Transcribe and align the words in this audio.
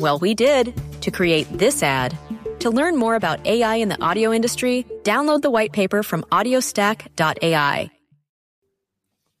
Well, 0.00 0.18
we 0.18 0.34
did 0.34 0.74
to 1.02 1.10
create 1.10 1.46
this 1.56 1.82
ad. 1.82 2.18
To 2.60 2.70
learn 2.70 2.96
more 2.96 3.14
about 3.14 3.46
AI 3.46 3.76
in 3.76 3.88
the 3.88 4.02
audio 4.02 4.32
industry, 4.32 4.86
download 5.02 5.42
the 5.42 5.50
white 5.50 5.72
paper 5.72 6.02
from 6.02 6.22
audiostack.ai. 6.32 7.90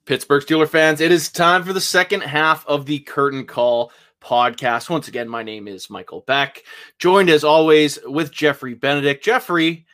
Pittsburgh 0.06 0.42
Steeler 0.42 0.68
fans, 0.68 1.00
it 1.00 1.10
is 1.10 1.30
time 1.30 1.64
for 1.64 1.72
the 1.72 1.80
second 1.80 2.20
half 2.20 2.66
of 2.66 2.86
the 2.86 3.00
Curtain 3.00 3.46
Call 3.46 3.90
podcast. 4.22 4.90
Once 4.90 5.08
again, 5.08 5.28
my 5.28 5.42
name 5.42 5.66
is 5.66 5.90
Michael 5.90 6.20
Beck, 6.20 6.62
joined 6.98 7.30
as 7.30 7.42
always 7.42 7.98
with 8.04 8.30
Jeffrey 8.30 8.74
Benedict. 8.74 9.24
Jeffrey, 9.24 9.86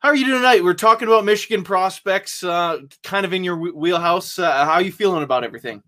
how 0.00 0.10
are 0.10 0.14
you 0.14 0.26
doing 0.26 0.38
tonight? 0.38 0.62
We're 0.62 0.74
talking 0.74 1.08
about 1.08 1.24
Michigan 1.24 1.64
prospects, 1.64 2.44
uh, 2.44 2.80
kind 3.02 3.24
of 3.26 3.32
in 3.32 3.42
your 3.42 3.56
wheelhouse. 3.56 4.38
Uh, 4.38 4.64
how 4.64 4.72
are 4.72 4.82
you 4.82 4.92
feeling 4.92 5.22
about 5.22 5.42
everything? 5.42 5.82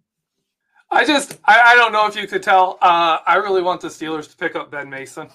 I 0.93 1.07
just, 1.07 1.39
I, 1.47 1.73
I 1.73 1.75
don't 1.75 1.93
know 1.93 2.07
if 2.07 2.17
you 2.17 2.29
could 2.29 2.43
tell. 2.43 2.79
Uh, 2.83 3.19
I 3.27 3.37
really 3.37 3.63
want 3.63 3.81
the 3.81 3.89
Steelers 3.89 4.31
to 4.31 4.37
pick 4.37 4.55
up 4.57 4.71
Ben 4.71 4.91
Mason. 4.91 5.29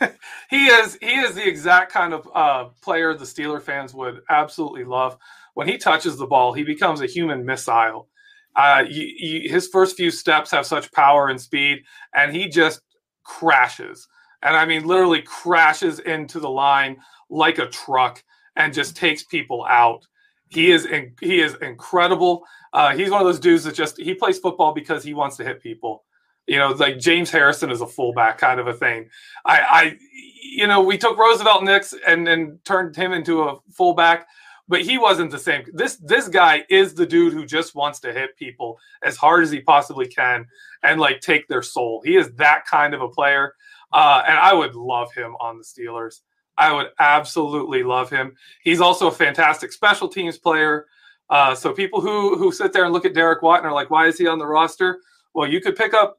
he 0.50 0.66
is, 0.68 0.96
he 1.02 1.14
is 1.14 1.34
the 1.34 1.46
exact 1.46 1.92
kind 1.92 2.14
of 2.14 2.26
uh, 2.34 2.64
player 2.82 3.14
the 3.14 3.26
Steeler 3.26 3.62
fans 3.62 3.92
would 3.92 4.22
absolutely 4.30 4.84
love. 4.84 5.18
When 5.54 5.68
he 5.68 5.76
touches 5.76 6.16
the 6.16 6.26
ball, 6.26 6.54
he 6.54 6.64
becomes 6.64 7.02
a 7.02 7.06
human 7.06 7.44
missile. 7.44 8.08
Uh, 8.56 8.84
you, 8.88 9.02
you, 9.18 9.50
his 9.50 9.68
first 9.68 9.96
few 9.96 10.10
steps 10.10 10.50
have 10.52 10.66
such 10.66 10.90
power 10.92 11.28
and 11.28 11.40
speed, 11.40 11.80
and 12.14 12.34
he 12.34 12.48
just 12.48 12.80
crashes. 13.24 14.08
And 14.42 14.56
I 14.56 14.64
mean, 14.64 14.86
literally 14.86 15.22
crashes 15.22 15.98
into 16.00 16.40
the 16.40 16.50
line 16.50 16.96
like 17.28 17.58
a 17.58 17.68
truck 17.68 18.24
and 18.56 18.72
just 18.72 18.96
takes 18.96 19.22
people 19.22 19.66
out. 19.68 20.06
He 20.48 20.70
is 20.70 20.86
in, 20.86 21.14
he 21.20 21.40
is 21.40 21.56
incredible. 21.62 22.44
Uh, 22.72 22.94
he's 22.96 23.10
one 23.10 23.20
of 23.20 23.26
those 23.26 23.40
dudes 23.40 23.64
that 23.64 23.74
just 23.74 23.98
he 23.98 24.14
plays 24.14 24.38
football 24.38 24.72
because 24.72 25.04
he 25.04 25.14
wants 25.14 25.36
to 25.36 25.44
hit 25.44 25.62
people. 25.62 26.04
You 26.46 26.58
know, 26.58 26.70
like 26.70 26.98
James 26.98 27.30
Harrison 27.30 27.70
is 27.70 27.80
a 27.80 27.86
fullback 27.86 28.38
kind 28.38 28.58
of 28.58 28.66
a 28.66 28.74
thing. 28.74 29.08
I, 29.44 29.60
I 29.60 29.98
you 30.42 30.66
know, 30.66 30.82
we 30.82 30.98
took 30.98 31.16
Roosevelt 31.16 31.62
Nix 31.64 31.94
and 32.06 32.26
then 32.26 32.58
turned 32.64 32.96
him 32.96 33.12
into 33.12 33.42
a 33.42 33.58
fullback, 33.70 34.26
but 34.68 34.82
he 34.82 34.98
wasn't 34.98 35.30
the 35.30 35.38
same. 35.38 35.64
This 35.72 35.96
this 35.96 36.28
guy 36.28 36.64
is 36.68 36.94
the 36.94 37.06
dude 37.06 37.32
who 37.32 37.46
just 37.46 37.74
wants 37.74 38.00
to 38.00 38.12
hit 38.12 38.36
people 38.36 38.78
as 39.02 39.16
hard 39.16 39.44
as 39.44 39.50
he 39.50 39.60
possibly 39.60 40.06
can 40.06 40.46
and 40.82 41.00
like 41.00 41.20
take 41.20 41.46
their 41.48 41.62
soul. 41.62 42.02
He 42.04 42.16
is 42.16 42.32
that 42.34 42.66
kind 42.66 42.94
of 42.94 43.02
a 43.02 43.08
player, 43.08 43.54
uh, 43.92 44.22
and 44.26 44.38
I 44.38 44.52
would 44.52 44.74
love 44.74 45.12
him 45.12 45.36
on 45.40 45.58
the 45.58 45.64
Steelers. 45.64 46.20
I 46.58 46.72
would 46.72 46.88
absolutely 46.98 47.82
love 47.82 48.10
him. 48.10 48.34
He's 48.62 48.80
also 48.80 49.08
a 49.08 49.12
fantastic 49.12 49.72
special 49.72 50.08
teams 50.08 50.38
player. 50.38 50.86
Uh, 51.32 51.54
so 51.54 51.72
people 51.72 52.02
who 52.02 52.36
who 52.36 52.52
sit 52.52 52.74
there 52.74 52.84
and 52.84 52.92
look 52.92 53.06
at 53.06 53.14
Derek 53.14 53.40
Watt 53.40 53.60
and 53.60 53.66
are 53.66 53.72
like, 53.72 53.88
why 53.88 54.06
is 54.06 54.18
he 54.18 54.26
on 54.26 54.38
the 54.38 54.46
roster? 54.46 55.00
Well, 55.32 55.48
you 55.48 55.62
could 55.62 55.76
pick 55.76 55.94
up 55.94 56.18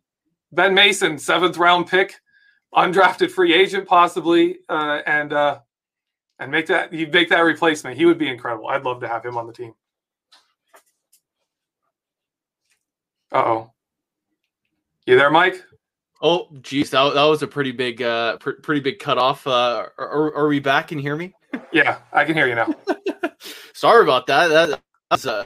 Ben 0.51 0.73
Mason, 0.73 1.19
seventh 1.19 1.55
round 1.57 1.85
pick, 1.85 2.15
undrafted 2.73 3.29
free 3.29 3.53
agent 3.53 3.87
possibly, 3.87 4.57
uh, 4.69 5.01
and 5.05 5.31
uh, 5.31 5.59
and 6.39 6.51
make 6.51 6.65
that 6.65 6.91
you 6.91 7.05
make 7.05 7.29
that 7.29 7.41
replacement. 7.41 7.95
He 7.95 8.05
would 8.05 8.17
be 8.17 8.27
incredible. 8.27 8.67
I'd 8.69 8.81
love 8.81 9.01
to 9.01 9.07
have 9.07 9.23
him 9.23 9.37
on 9.37 9.45
the 9.45 9.53
team. 9.53 9.75
Uh 13.31 13.43
oh. 13.45 13.73
You 15.05 15.15
there, 15.15 15.29
Mike? 15.29 15.63
Oh, 16.23 16.47
geez, 16.61 16.89
that, 16.89 17.13
that 17.13 17.23
was 17.25 17.43
a 17.43 17.47
pretty 17.47 17.71
big, 17.71 18.01
uh, 18.01 18.37
pr- 18.37 18.61
pretty 18.63 18.79
big 18.81 18.97
cutoff. 18.97 19.45
Uh, 19.45 19.89
are, 19.97 20.33
are 20.35 20.47
we 20.47 20.59
back? 20.59 20.87
Can 20.87 20.97
you 20.97 21.03
hear 21.03 21.17
me? 21.17 21.35
Yeah, 21.73 21.97
I 22.13 22.23
can 22.23 22.33
hear 22.35 22.47
you 22.47 22.55
now. 22.55 22.73
Sorry 23.73 24.01
about 24.01 24.27
that. 24.27 24.47
That 24.47 24.79
was, 25.13 25.25
uh, 25.25 25.45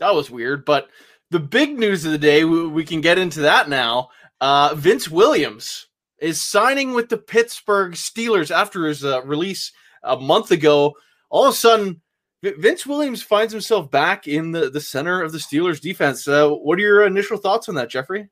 that 0.00 0.14
was 0.14 0.30
weird. 0.30 0.64
But 0.64 0.88
the 1.30 1.40
big 1.40 1.78
news 1.78 2.04
of 2.04 2.12
the 2.12 2.18
day, 2.18 2.44
we, 2.44 2.66
we 2.66 2.84
can 2.84 3.00
get 3.00 3.18
into 3.18 3.40
that 3.40 3.68
now. 3.68 4.08
Uh, 4.40 4.74
Vince 4.74 5.08
Williams 5.08 5.86
is 6.18 6.40
signing 6.40 6.92
with 6.92 7.08
the 7.08 7.18
Pittsburgh 7.18 7.92
Steelers 7.92 8.50
after 8.50 8.86
his 8.86 9.04
uh, 9.04 9.22
release 9.24 9.72
a 10.02 10.16
month 10.16 10.50
ago. 10.50 10.94
All 11.30 11.46
of 11.46 11.54
a 11.54 11.56
sudden, 11.56 12.00
Vince 12.42 12.86
Williams 12.86 13.22
finds 13.22 13.52
himself 13.52 13.90
back 13.90 14.28
in 14.28 14.52
the, 14.52 14.70
the 14.70 14.80
center 14.80 15.22
of 15.22 15.32
the 15.32 15.38
Steelers 15.38 15.80
defense. 15.80 16.28
Uh, 16.28 16.48
what 16.50 16.78
are 16.78 16.82
your 16.82 17.06
initial 17.06 17.38
thoughts 17.38 17.68
on 17.68 17.74
that, 17.76 17.90
Jeffrey? 17.90 18.28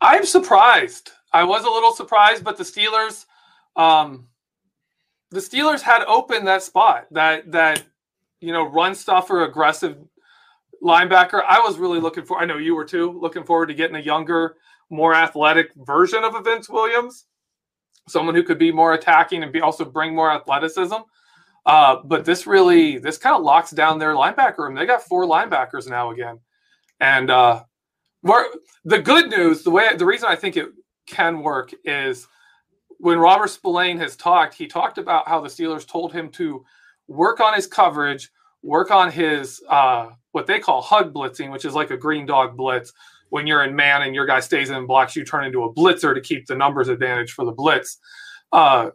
I'm 0.00 0.24
surprised. 0.24 1.10
I 1.32 1.44
was 1.44 1.64
a 1.64 1.70
little 1.70 1.92
surprised, 1.92 2.44
but 2.44 2.56
the 2.56 2.64
Steelers, 2.64 3.26
um, 3.76 4.28
the 5.30 5.40
Steelers 5.40 5.80
had 5.80 6.04
opened 6.04 6.46
that 6.46 6.62
spot, 6.62 7.06
that 7.12 7.50
that 7.52 7.82
you 8.42 8.52
know 8.52 8.64
run 8.64 8.94
stuffer, 8.94 9.44
aggressive 9.44 9.96
linebacker. 10.82 11.42
I 11.46 11.60
was 11.60 11.78
really 11.78 12.00
looking 12.00 12.24
for. 12.24 12.38
I 12.38 12.44
know 12.44 12.58
you 12.58 12.74
were 12.74 12.84
too. 12.84 13.18
Looking 13.18 13.44
forward 13.44 13.66
to 13.66 13.74
getting 13.74 13.96
a 13.96 14.00
younger, 14.00 14.56
more 14.90 15.14
athletic 15.14 15.70
version 15.76 16.24
of 16.24 16.34
a 16.34 16.42
Vince 16.42 16.68
Williams, 16.68 17.26
someone 18.08 18.34
who 18.34 18.42
could 18.42 18.58
be 18.58 18.72
more 18.72 18.94
attacking 18.94 19.42
and 19.42 19.52
be 19.52 19.60
also 19.60 19.84
bring 19.84 20.14
more 20.14 20.30
athleticism. 20.30 20.96
Uh, 21.64 21.96
but 22.04 22.24
this 22.24 22.46
really, 22.46 22.98
this 22.98 23.18
kind 23.18 23.36
of 23.36 23.42
locks 23.42 23.70
down 23.70 23.98
their 23.98 24.14
linebacker 24.14 24.58
room. 24.58 24.74
They 24.74 24.84
got 24.84 25.02
four 25.02 25.24
linebackers 25.24 25.88
now 25.88 26.10
again, 26.10 26.40
and 26.98 27.30
uh, 27.30 27.62
where 28.22 28.46
the 28.84 28.98
good 29.00 29.30
news, 29.30 29.62
the 29.62 29.70
way 29.70 29.94
the 29.96 30.06
reason 30.06 30.28
I 30.28 30.36
think 30.36 30.56
it 30.56 30.70
can 31.06 31.42
work 31.42 31.72
is 31.84 32.26
when 32.98 33.18
Robert 33.18 33.48
Spillane 33.48 33.98
has 33.98 34.16
talked, 34.16 34.54
he 34.54 34.66
talked 34.66 34.98
about 34.98 35.28
how 35.28 35.40
the 35.40 35.48
Steelers 35.48 35.86
told 35.86 36.12
him 36.12 36.30
to 36.30 36.64
work 37.08 37.40
on 37.40 37.54
his 37.54 37.66
coverage, 37.66 38.30
work 38.62 38.90
on 38.90 39.10
his 39.10 39.62
uh, 39.68 40.10
what 40.32 40.46
they 40.46 40.58
call 40.58 40.82
hug 40.82 41.12
blitzing, 41.12 41.50
which 41.50 41.64
is 41.64 41.74
like 41.74 41.90
a 41.90 41.96
green 41.96 42.26
dog 42.26 42.56
blitz. 42.56 42.92
When 43.30 43.46
you're 43.46 43.64
in 43.64 43.74
man 43.74 44.02
and 44.02 44.14
your 44.14 44.26
guy 44.26 44.40
stays 44.40 44.70
in 44.70 44.86
blocks, 44.86 45.16
you 45.16 45.24
turn 45.24 45.44
into 45.44 45.64
a 45.64 45.72
blitzer 45.72 46.14
to 46.14 46.20
keep 46.20 46.46
the 46.46 46.54
numbers 46.54 46.88
advantage 46.88 47.32
for 47.32 47.44
the 47.44 47.52
blitz, 47.52 47.98
uh, 48.52 48.90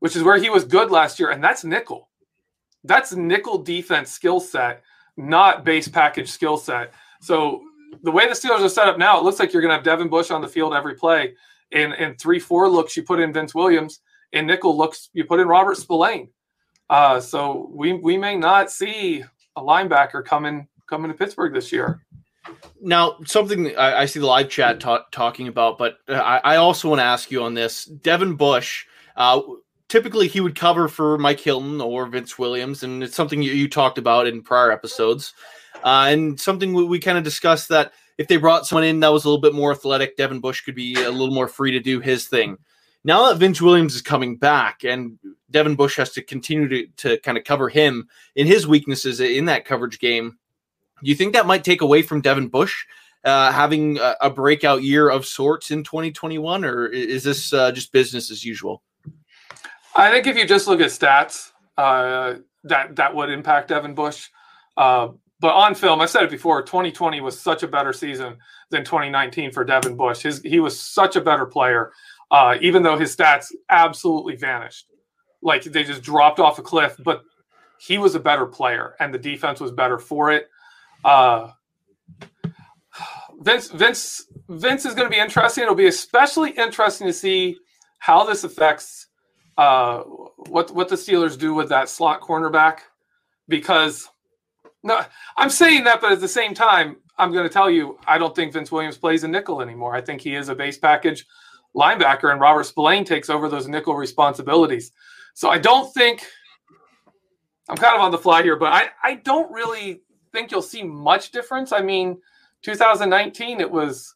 which 0.00 0.14
is 0.14 0.22
where 0.22 0.38
he 0.38 0.50
was 0.50 0.64
good 0.64 0.90
last 0.90 1.18
year, 1.18 1.30
and 1.30 1.42
that's 1.42 1.64
nickel. 1.64 2.08
that's 2.84 3.12
nickel 3.12 3.58
defense 3.58 4.10
skill 4.10 4.40
set, 4.40 4.82
not 5.16 5.64
base 5.64 5.88
package 5.88 6.30
skill 6.30 6.56
set. 6.56 6.92
So 7.20 7.62
the 8.02 8.10
way 8.10 8.28
the 8.28 8.34
Steelers 8.34 8.60
are 8.60 8.68
set 8.68 8.88
up 8.88 8.98
now, 8.98 9.18
it 9.18 9.24
looks 9.24 9.40
like 9.40 9.52
you're 9.52 9.62
going 9.62 9.70
to 9.70 9.76
have 9.76 9.84
Devin 9.84 10.08
Bush 10.08 10.30
on 10.30 10.40
the 10.40 10.48
field 10.48 10.74
every 10.74 10.94
play. 10.94 11.34
In 11.72 11.92
in 11.94 12.14
three 12.16 12.38
four 12.38 12.68
looks, 12.68 12.96
you 12.96 13.02
put 13.02 13.20
in 13.20 13.32
Vince 13.32 13.54
Williams. 13.54 14.00
In 14.32 14.46
nickel 14.46 14.76
looks, 14.76 15.10
you 15.12 15.24
put 15.24 15.40
in 15.40 15.48
Robert 15.48 15.76
Spillane. 15.76 16.28
Uh, 16.90 17.20
so 17.20 17.70
we 17.72 17.92
we 17.92 18.16
may 18.16 18.36
not 18.36 18.70
see 18.70 19.22
a 19.56 19.60
linebacker 19.60 20.24
coming 20.24 20.66
coming 20.88 21.10
to 21.10 21.16
Pittsburgh 21.16 21.52
this 21.52 21.72
year. 21.72 22.02
Now, 22.80 23.18
something 23.26 23.76
I, 23.76 24.00
I 24.00 24.04
see 24.06 24.20
the 24.20 24.26
live 24.26 24.48
chat 24.48 24.80
ta- 24.80 25.04
talking 25.12 25.48
about, 25.48 25.76
but 25.76 25.98
I, 26.08 26.40
I 26.42 26.56
also 26.56 26.88
want 26.88 27.00
to 27.00 27.04
ask 27.04 27.30
you 27.30 27.42
on 27.42 27.54
this. 27.54 27.84
Devin 27.84 28.36
Bush, 28.36 28.86
uh, 29.16 29.40
typically 29.88 30.28
he 30.28 30.40
would 30.40 30.54
cover 30.54 30.88
for 30.88 31.18
Mike 31.18 31.40
Hilton 31.40 31.80
or 31.80 32.06
Vince 32.06 32.38
Williams, 32.38 32.82
and 32.84 33.02
it's 33.02 33.16
something 33.16 33.42
you, 33.42 33.52
you 33.52 33.68
talked 33.68 33.98
about 33.98 34.26
in 34.26 34.42
prior 34.42 34.72
episodes, 34.72 35.34
uh, 35.84 36.06
and 36.08 36.40
something 36.40 36.72
we, 36.72 36.84
we 36.84 36.98
kind 36.98 37.18
of 37.18 37.24
discussed 37.24 37.68
that 37.68 37.92
if 38.16 38.28
they 38.28 38.36
brought 38.36 38.66
someone 38.66 38.84
in 38.84 39.00
that 39.00 39.12
was 39.12 39.24
a 39.24 39.28
little 39.28 39.42
bit 39.42 39.54
more 39.54 39.72
athletic, 39.72 40.16
Devin 40.16 40.40
Bush 40.40 40.62
could 40.62 40.74
be 40.74 40.94
a 40.94 41.10
little 41.10 41.34
more 41.34 41.48
free 41.48 41.72
to 41.72 41.80
do 41.80 42.00
his 42.00 42.28
thing. 42.28 42.56
Now 43.04 43.28
that 43.28 43.38
Vince 43.38 43.62
Williams 43.62 43.94
is 43.94 44.02
coming 44.02 44.36
back 44.36 44.84
and 44.84 45.18
Devin 45.50 45.76
Bush 45.76 45.96
has 45.96 46.12
to 46.12 46.22
continue 46.22 46.68
to, 46.68 46.86
to 46.96 47.20
kind 47.20 47.38
of 47.38 47.44
cover 47.44 47.68
him 47.68 48.08
in 48.34 48.46
his 48.46 48.66
weaknesses 48.66 49.20
in 49.20 49.46
that 49.46 49.64
coverage 49.64 49.98
game, 49.98 50.38
do 51.02 51.08
you 51.08 51.14
think 51.14 51.32
that 51.32 51.46
might 51.46 51.64
take 51.64 51.80
away 51.80 52.02
from 52.02 52.20
Devin 52.20 52.48
Bush 52.48 52.84
uh, 53.24 53.52
having 53.52 53.98
a, 53.98 54.16
a, 54.22 54.30
breakout 54.30 54.82
year 54.82 55.08
of 55.08 55.26
sorts 55.26 55.70
in 55.70 55.84
2021, 55.84 56.64
or 56.64 56.86
is 56.86 57.24
this 57.24 57.52
uh, 57.52 57.70
just 57.72 57.92
business 57.92 58.30
as 58.30 58.44
usual? 58.44 58.82
I 59.94 60.10
think 60.10 60.26
if 60.26 60.36
you 60.36 60.46
just 60.46 60.68
look 60.68 60.80
at 60.80 60.90
stats, 60.90 61.52
uh, 61.76 62.34
that 62.64 62.96
that 62.96 63.14
would 63.14 63.30
impact 63.30 63.68
Devin 63.68 63.94
Bush. 63.94 64.28
Uh, 64.76 65.08
but 65.40 65.54
on 65.54 65.74
film, 65.74 66.00
I 66.00 66.06
said 66.06 66.24
it 66.24 66.30
before. 66.30 66.62
2020 66.62 67.20
was 67.20 67.38
such 67.38 67.62
a 67.62 67.68
better 67.68 67.92
season 67.92 68.36
than 68.70 68.84
2019 68.84 69.52
for 69.52 69.64
Devin 69.64 69.96
Bush. 69.96 70.22
His 70.22 70.40
he 70.42 70.60
was 70.60 70.78
such 70.78 71.16
a 71.16 71.20
better 71.20 71.46
player, 71.46 71.92
uh, 72.30 72.56
even 72.60 72.82
though 72.82 72.98
his 72.98 73.14
stats 73.14 73.46
absolutely 73.70 74.36
vanished, 74.36 74.86
like 75.42 75.64
they 75.64 75.84
just 75.84 76.02
dropped 76.02 76.40
off 76.40 76.58
a 76.58 76.62
cliff. 76.62 76.96
But 76.98 77.22
he 77.78 77.98
was 77.98 78.14
a 78.14 78.20
better 78.20 78.46
player, 78.46 78.94
and 79.00 79.12
the 79.12 79.18
defense 79.18 79.60
was 79.60 79.72
better 79.72 79.98
for 79.98 80.30
it. 80.32 80.48
Uh, 81.04 81.52
Vince 83.40 83.68
Vince 83.68 84.26
Vince 84.48 84.84
is 84.84 84.94
going 84.94 85.06
to 85.06 85.14
be 85.14 85.20
interesting. 85.20 85.62
It'll 85.62 85.74
be 85.74 85.86
especially 85.86 86.50
interesting 86.50 87.06
to 87.06 87.12
see 87.12 87.56
how 87.98 88.24
this 88.24 88.44
affects 88.44 89.06
uh, 89.56 90.00
what 90.00 90.72
what 90.74 90.88
the 90.88 90.96
Steelers 90.96 91.38
do 91.38 91.54
with 91.54 91.68
that 91.68 91.88
slot 91.88 92.20
cornerback 92.20 92.80
because 93.48 94.08
no, 94.82 95.00
I'm 95.36 95.50
saying 95.50 95.84
that, 95.84 96.00
but 96.00 96.12
at 96.12 96.20
the 96.20 96.28
same 96.28 96.54
time, 96.54 96.96
I'm 97.18 97.32
going 97.32 97.44
to 97.44 97.52
tell 97.52 97.70
you 97.70 97.98
I 98.06 98.18
don't 98.18 98.34
think 98.34 98.52
Vince 98.52 98.72
Williams 98.72 98.98
plays 98.98 99.24
a 99.24 99.28
nickel 99.28 99.60
anymore. 99.62 99.94
I 99.94 100.00
think 100.00 100.20
he 100.20 100.34
is 100.34 100.48
a 100.48 100.54
base 100.54 100.78
package 100.78 101.26
linebacker, 101.76 102.30
and 102.30 102.40
Robert 102.40 102.64
Spillane 102.64 103.04
takes 103.04 103.30
over 103.30 103.48
those 103.48 103.68
nickel 103.68 103.94
responsibilities. 103.94 104.92
So 105.34 105.50
I 105.50 105.58
don't 105.58 105.92
think 105.94 106.24
I'm 107.68 107.76
kind 107.76 107.94
of 107.94 108.00
on 108.00 108.10
the 108.10 108.18
fly 108.18 108.42
here, 108.42 108.56
but 108.56 108.72
I 108.72 108.88
I 109.02 109.14
don't 109.16 109.50
really 109.52 110.02
think 110.32 110.50
you'll 110.50 110.62
see 110.62 110.82
much 110.82 111.30
difference. 111.30 111.72
I 111.72 111.80
mean, 111.80 112.20
2019 112.62 113.60
it 113.60 113.70
was 113.70 114.14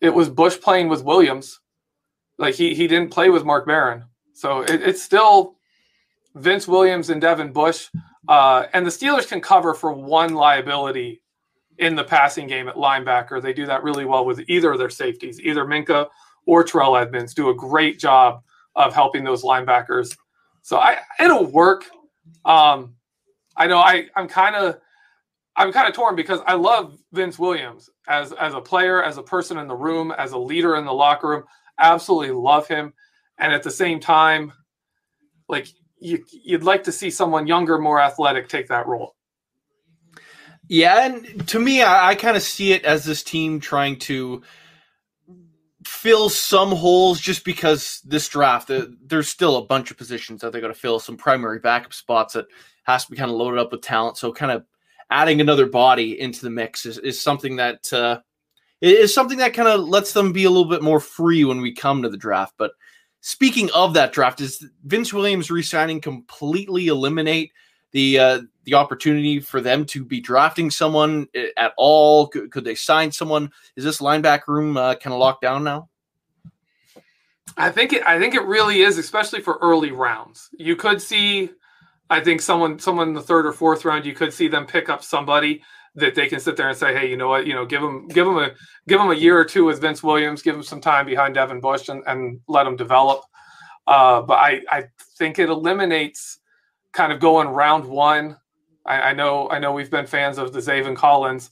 it 0.00 0.10
was 0.10 0.28
Bush 0.28 0.60
playing 0.60 0.88
with 0.88 1.04
Williams. 1.04 1.60
Like 2.38 2.54
he 2.54 2.74
he 2.74 2.86
didn't 2.86 3.12
play 3.12 3.30
with 3.30 3.44
Mark 3.44 3.66
Barron. 3.66 4.04
So 4.32 4.62
it, 4.62 4.82
it's 4.82 5.02
still 5.02 5.56
Vince 6.34 6.66
Williams 6.66 7.10
and 7.10 7.20
Devin 7.20 7.52
Bush. 7.52 7.88
Uh, 8.26 8.66
and 8.72 8.86
the 8.86 8.90
Steelers 8.90 9.28
can 9.28 9.40
cover 9.40 9.74
for 9.74 9.92
one 9.92 10.34
liability 10.34 11.22
in 11.78 11.94
the 11.94 12.04
passing 12.04 12.46
game 12.46 12.68
at 12.68 12.76
linebacker. 12.76 13.40
They 13.40 13.52
do 13.52 13.66
that 13.66 13.82
really 13.82 14.04
well 14.04 14.24
with 14.24 14.40
either 14.48 14.72
of 14.72 14.78
their 14.78 14.90
safeties, 14.90 15.40
either 15.40 15.64
Minkah 15.64 16.08
or 16.46 16.64
Terrell 16.64 16.96
Edmunds 16.96 17.34
do 17.34 17.50
a 17.50 17.54
great 17.54 17.98
job 17.98 18.42
of 18.76 18.94
helping 18.94 19.24
those 19.24 19.42
linebackers. 19.42 20.16
So 20.62 20.78
I 20.78 20.98
it'll 21.20 21.46
work. 21.46 21.84
Um, 22.44 22.94
I 23.56 23.66
know 23.66 23.78
I 23.78 24.06
I'm 24.16 24.28
kind 24.28 24.56
of 24.56 24.78
I'm 25.56 25.72
kind 25.72 25.88
of 25.88 25.94
torn 25.94 26.16
because 26.16 26.40
I 26.46 26.54
love 26.54 26.98
Vince 27.12 27.38
Williams 27.38 27.90
as 28.08 28.32
as 28.32 28.54
a 28.54 28.60
player, 28.60 29.02
as 29.02 29.18
a 29.18 29.22
person 29.22 29.58
in 29.58 29.68
the 29.68 29.76
room, 29.76 30.12
as 30.12 30.32
a 30.32 30.38
leader 30.38 30.76
in 30.76 30.84
the 30.84 30.92
locker 30.92 31.28
room. 31.28 31.44
Absolutely 31.78 32.30
love 32.30 32.66
him, 32.66 32.92
and 33.38 33.52
at 33.52 33.62
the 33.62 33.70
same 33.70 34.00
time, 34.00 34.52
like 35.48 35.68
you, 35.98 36.24
you'd 36.30 36.62
like 36.62 36.84
to 36.84 36.92
see 36.92 37.10
someone 37.10 37.46
younger, 37.46 37.78
more 37.78 38.00
athletic 38.00 38.48
take 38.48 38.68
that 38.68 38.86
role. 38.86 39.14
Yeah, 40.68 41.06
and 41.06 41.46
to 41.48 41.58
me, 41.58 41.82
I, 41.82 42.10
I 42.10 42.14
kind 42.14 42.36
of 42.36 42.42
see 42.42 42.72
it 42.72 42.84
as 42.84 43.04
this 43.04 43.22
team 43.22 43.60
trying 43.60 43.98
to 44.00 44.42
fill 45.84 46.28
some 46.28 46.70
holes 46.70 47.20
just 47.20 47.44
because 47.44 48.00
this 48.04 48.28
draft 48.28 48.70
uh, 48.70 48.86
there's 49.06 49.28
still 49.28 49.56
a 49.56 49.66
bunch 49.66 49.90
of 49.90 49.96
positions 49.96 50.40
that 50.40 50.52
they 50.52 50.60
got 50.60 50.68
to 50.68 50.74
fill 50.74 50.98
some 50.98 51.16
primary 51.16 51.58
backup 51.58 51.92
spots 51.92 52.34
that 52.34 52.46
has 52.84 53.04
to 53.04 53.10
be 53.10 53.16
kind 53.16 53.30
of 53.30 53.36
loaded 53.36 53.60
up 53.60 53.72
with 53.72 53.82
talent 53.82 54.16
so 54.16 54.32
kind 54.32 54.52
of 54.52 54.64
adding 55.10 55.40
another 55.40 55.66
body 55.66 56.20
into 56.20 56.42
the 56.42 56.50
mix 56.50 56.86
is, 56.86 56.98
is 56.98 57.20
something 57.20 57.56
that 57.56 57.92
uh, 57.92 58.18
is 58.80 59.14
something 59.14 59.38
that 59.38 59.54
kind 59.54 59.68
of 59.68 59.80
lets 59.80 60.12
them 60.12 60.32
be 60.32 60.44
a 60.44 60.50
little 60.50 60.68
bit 60.68 60.82
more 60.82 61.00
free 61.00 61.44
when 61.44 61.60
we 61.60 61.72
come 61.72 62.02
to 62.02 62.08
the 62.08 62.16
draft. 62.16 62.54
But 62.58 62.72
speaking 63.20 63.70
of 63.72 63.94
that 63.94 64.12
draft, 64.12 64.40
is 64.40 64.66
Vince 64.84 65.12
Williams 65.12 65.50
resigning 65.50 66.00
completely 66.00 66.88
eliminate 66.88 67.52
the 67.94 68.18
uh, 68.18 68.40
the 68.64 68.74
opportunity 68.74 69.40
for 69.40 69.62
them 69.62 69.86
to 69.86 70.04
be 70.04 70.20
drafting 70.20 70.70
someone 70.70 71.26
eh, 71.34 71.48
at 71.56 71.72
all? 71.78 72.26
Could, 72.26 72.50
could 72.50 72.64
they 72.64 72.74
sign 72.74 73.10
someone? 73.10 73.50
Is 73.76 73.84
this 73.84 74.02
linebacker 74.02 74.48
room 74.48 74.76
uh, 74.76 74.96
kind 74.96 75.14
of 75.14 75.20
locked 75.20 75.40
down 75.40 75.64
now? 75.64 75.88
I 77.56 77.70
think 77.70 77.94
it. 77.94 78.02
I 78.06 78.18
think 78.18 78.34
it 78.34 78.42
really 78.42 78.82
is, 78.82 78.98
especially 78.98 79.40
for 79.40 79.58
early 79.62 79.92
rounds. 79.92 80.50
You 80.58 80.76
could 80.76 81.00
see 81.00 81.50
I 82.10 82.20
think 82.20 82.42
someone 82.42 82.78
someone 82.78 83.08
in 83.08 83.14
the 83.14 83.22
third 83.22 83.46
or 83.46 83.52
fourth 83.52 83.84
round, 83.84 84.04
you 84.04 84.14
could 84.14 84.32
see 84.32 84.48
them 84.48 84.66
pick 84.66 84.88
up 84.88 85.02
somebody 85.02 85.62
that 85.96 86.14
they 86.14 86.28
can 86.28 86.40
sit 86.40 86.56
there 86.56 86.68
and 86.68 86.76
say, 86.76 86.92
hey, 86.92 87.08
you 87.08 87.16
know 87.16 87.28
what, 87.28 87.46
you 87.46 87.54
know, 87.54 87.64
give 87.64 87.80
them 87.80 88.08
give 88.08 88.26
them 88.26 88.38
a 88.38 88.50
give 88.86 88.98
them 88.98 89.10
a 89.10 89.14
year 89.14 89.38
or 89.38 89.44
two 89.44 89.64
with 89.64 89.80
Vince 89.80 90.02
Williams, 90.02 90.42
give 90.42 90.54
them 90.54 90.62
some 90.62 90.80
time 90.80 91.06
behind 91.06 91.34
Devin 91.34 91.60
Bush, 91.60 91.88
and, 91.88 92.02
and 92.06 92.40
let 92.48 92.64
them 92.64 92.76
develop. 92.76 93.22
Uh, 93.86 94.20
but 94.22 94.34
I 94.34 94.60
I 94.70 94.84
think 95.16 95.38
it 95.38 95.48
eliminates 95.48 96.38
kind 96.94 97.12
of 97.12 97.20
going 97.20 97.48
round 97.48 97.84
one. 97.84 98.36
I, 98.86 99.00
I 99.00 99.12
know 99.12 99.48
I 99.50 99.58
know 99.58 99.72
we've 99.72 99.90
been 99.90 100.06
fans 100.06 100.38
of 100.38 100.52
the 100.52 100.60
Zaven 100.60 100.96
Collins 100.96 101.50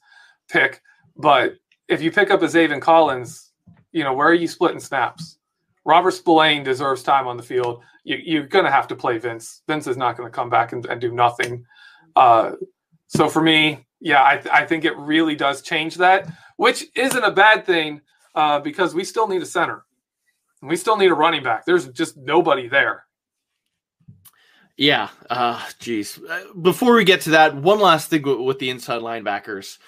pick, 0.48 0.80
but 1.16 1.54
if 1.88 2.00
you 2.00 2.10
pick 2.10 2.30
up 2.30 2.42
a 2.42 2.46
Zaven 2.46 2.80
Collins, 2.80 3.52
you 3.92 4.04
know, 4.04 4.14
where 4.14 4.28
are 4.28 4.34
you 4.34 4.48
splitting 4.48 4.80
snaps? 4.80 5.38
Robert 5.84 6.12
Spillane 6.12 6.64
deserves 6.64 7.02
time 7.02 7.26
on 7.26 7.36
the 7.36 7.42
field. 7.42 7.82
You, 8.04 8.40
are 8.40 8.46
going 8.46 8.64
to 8.64 8.70
have 8.70 8.88
to 8.88 8.96
play 8.96 9.18
Vince. 9.18 9.62
Vince 9.66 9.86
is 9.86 9.96
not 9.96 10.16
going 10.16 10.30
to 10.30 10.34
come 10.34 10.50
back 10.50 10.72
and, 10.72 10.84
and 10.86 11.00
do 11.00 11.12
nothing. 11.12 11.64
Uh, 12.16 12.52
so 13.08 13.28
for 13.28 13.42
me, 13.42 13.86
yeah, 14.00 14.22
I, 14.22 14.42
I, 14.52 14.66
think 14.66 14.84
it 14.84 14.96
really 14.96 15.36
does 15.36 15.62
change 15.62 15.96
that, 15.96 16.28
which 16.56 16.84
isn't 16.96 17.22
a 17.22 17.30
bad 17.30 17.64
thing 17.64 18.00
uh, 18.34 18.58
because 18.58 18.94
we 18.94 19.04
still 19.04 19.28
need 19.28 19.42
a 19.42 19.46
center. 19.46 19.84
We 20.62 20.76
still 20.76 20.96
need 20.96 21.10
a 21.10 21.14
running 21.14 21.42
back. 21.42 21.64
There's 21.64 21.88
just 21.88 22.16
nobody 22.16 22.68
there. 22.68 23.04
Yeah. 24.76 25.08
Uh, 25.28 25.62
geez. 25.78 26.18
Uh, 26.18 26.44
before 26.60 26.94
we 26.94 27.04
get 27.04 27.22
to 27.22 27.30
that, 27.30 27.54
one 27.54 27.80
last 27.80 28.10
thing 28.10 28.22
with 28.44 28.58
the 28.58 28.70
inside 28.70 29.02
linebackers. 29.02 29.78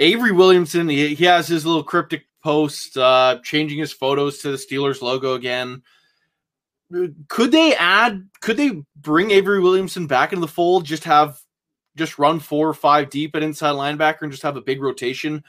Avery 0.00 0.32
Williamson, 0.32 0.88
he, 0.88 1.14
he 1.14 1.24
has 1.24 1.48
his 1.48 1.66
little 1.66 1.82
cryptic 1.82 2.26
post 2.42 2.96
uh, 2.96 3.38
changing 3.42 3.78
his 3.78 3.92
photos 3.92 4.38
to 4.38 4.50
the 4.52 4.56
Steelers 4.56 5.02
logo 5.02 5.34
again. 5.34 5.82
Could 7.28 7.52
they 7.52 7.74
add? 7.74 8.28
Could 8.40 8.56
they 8.56 8.82
bring 8.96 9.30
Avery 9.30 9.60
Williamson 9.60 10.06
back 10.06 10.32
into 10.32 10.40
the 10.40 10.48
fold? 10.48 10.84
Just 10.84 11.04
have 11.04 11.38
just 11.96 12.18
run 12.18 12.40
four 12.40 12.68
or 12.68 12.74
five 12.74 13.10
deep 13.10 13.36
at 13.36 13.42
inside 13.42 13.72
linebacker 13.72 14.22
and 14.22 14.30
just 14.30 14.44
have 14.44 14.56
a 14.56 14.62
big 14.62 14.80
rotation. 14.80 15.44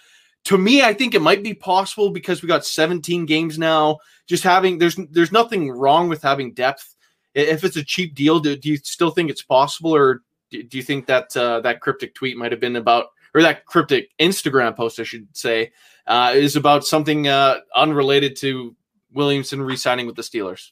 To 0.45 0.57
me, 0.57 0.81
I 0.81 0.93
think 0.93 1.13
it 1.13 1.21
might 1.21 1.43
be 1.43 1.53
possible 1.53 2.09
because 2.09 2.41
we 2.41 2.47
got 2.47 2.65
17 2.65 3.25
games 3.25 3.57
now. 3.57 3.99
Just 4.27 4.43
having 4.43 4.79
there's 4.79 4.95
there's 5.11 5.31
nothing 5.31 5.71
wrong 5.71 6.09
with 6.09 6.21
having 6.21 6.53
depth. 6.53 6.95
If 7.33 7.63
it's 7.63 7.77
a 7.77 7.83
cheap 7.83 8.15
deal, 8.15 8.39
do, 8.39 8.55
do 8.55 8.69
you 8.69 8.77
still 8.77 9.11
think 9.11 9.29
it's 9.29 9.43
possible, 9.43 9.95
or 9.95 10.21
do, 10.49 10.65
you 10.71 10.83
think 10.83 11.05
that 11.07 11.35
uh, 11.37 11.61
that 11.61 11.79
cryptic 11.79 12.15
tweet 12.15 12.37
might 12.37 12.51
have 12.51 12.59
been 12.59 12.75
about, 12.75 13.07
or 13.35 13.41
that 13.41 13.65
cryptic 13.65 14.09
Instagram 14.19 14.75
post, 14.75 14.99
I 14.99 15.03
should 15.03 15.27
say, 15.33 15.71
uh, 16.07 16.33
is 16.35 16.55
about 16.55 16.85
something 16.85 17.27
uh, 17.27 17.59
unrelated 17.75 18.35
to 18.37 18.75
Williamson 19.13 19.61
re-signing 19.61 20.07
with 20.07 20.15
the 20.15 20.21
Steelers. 20.21 20.71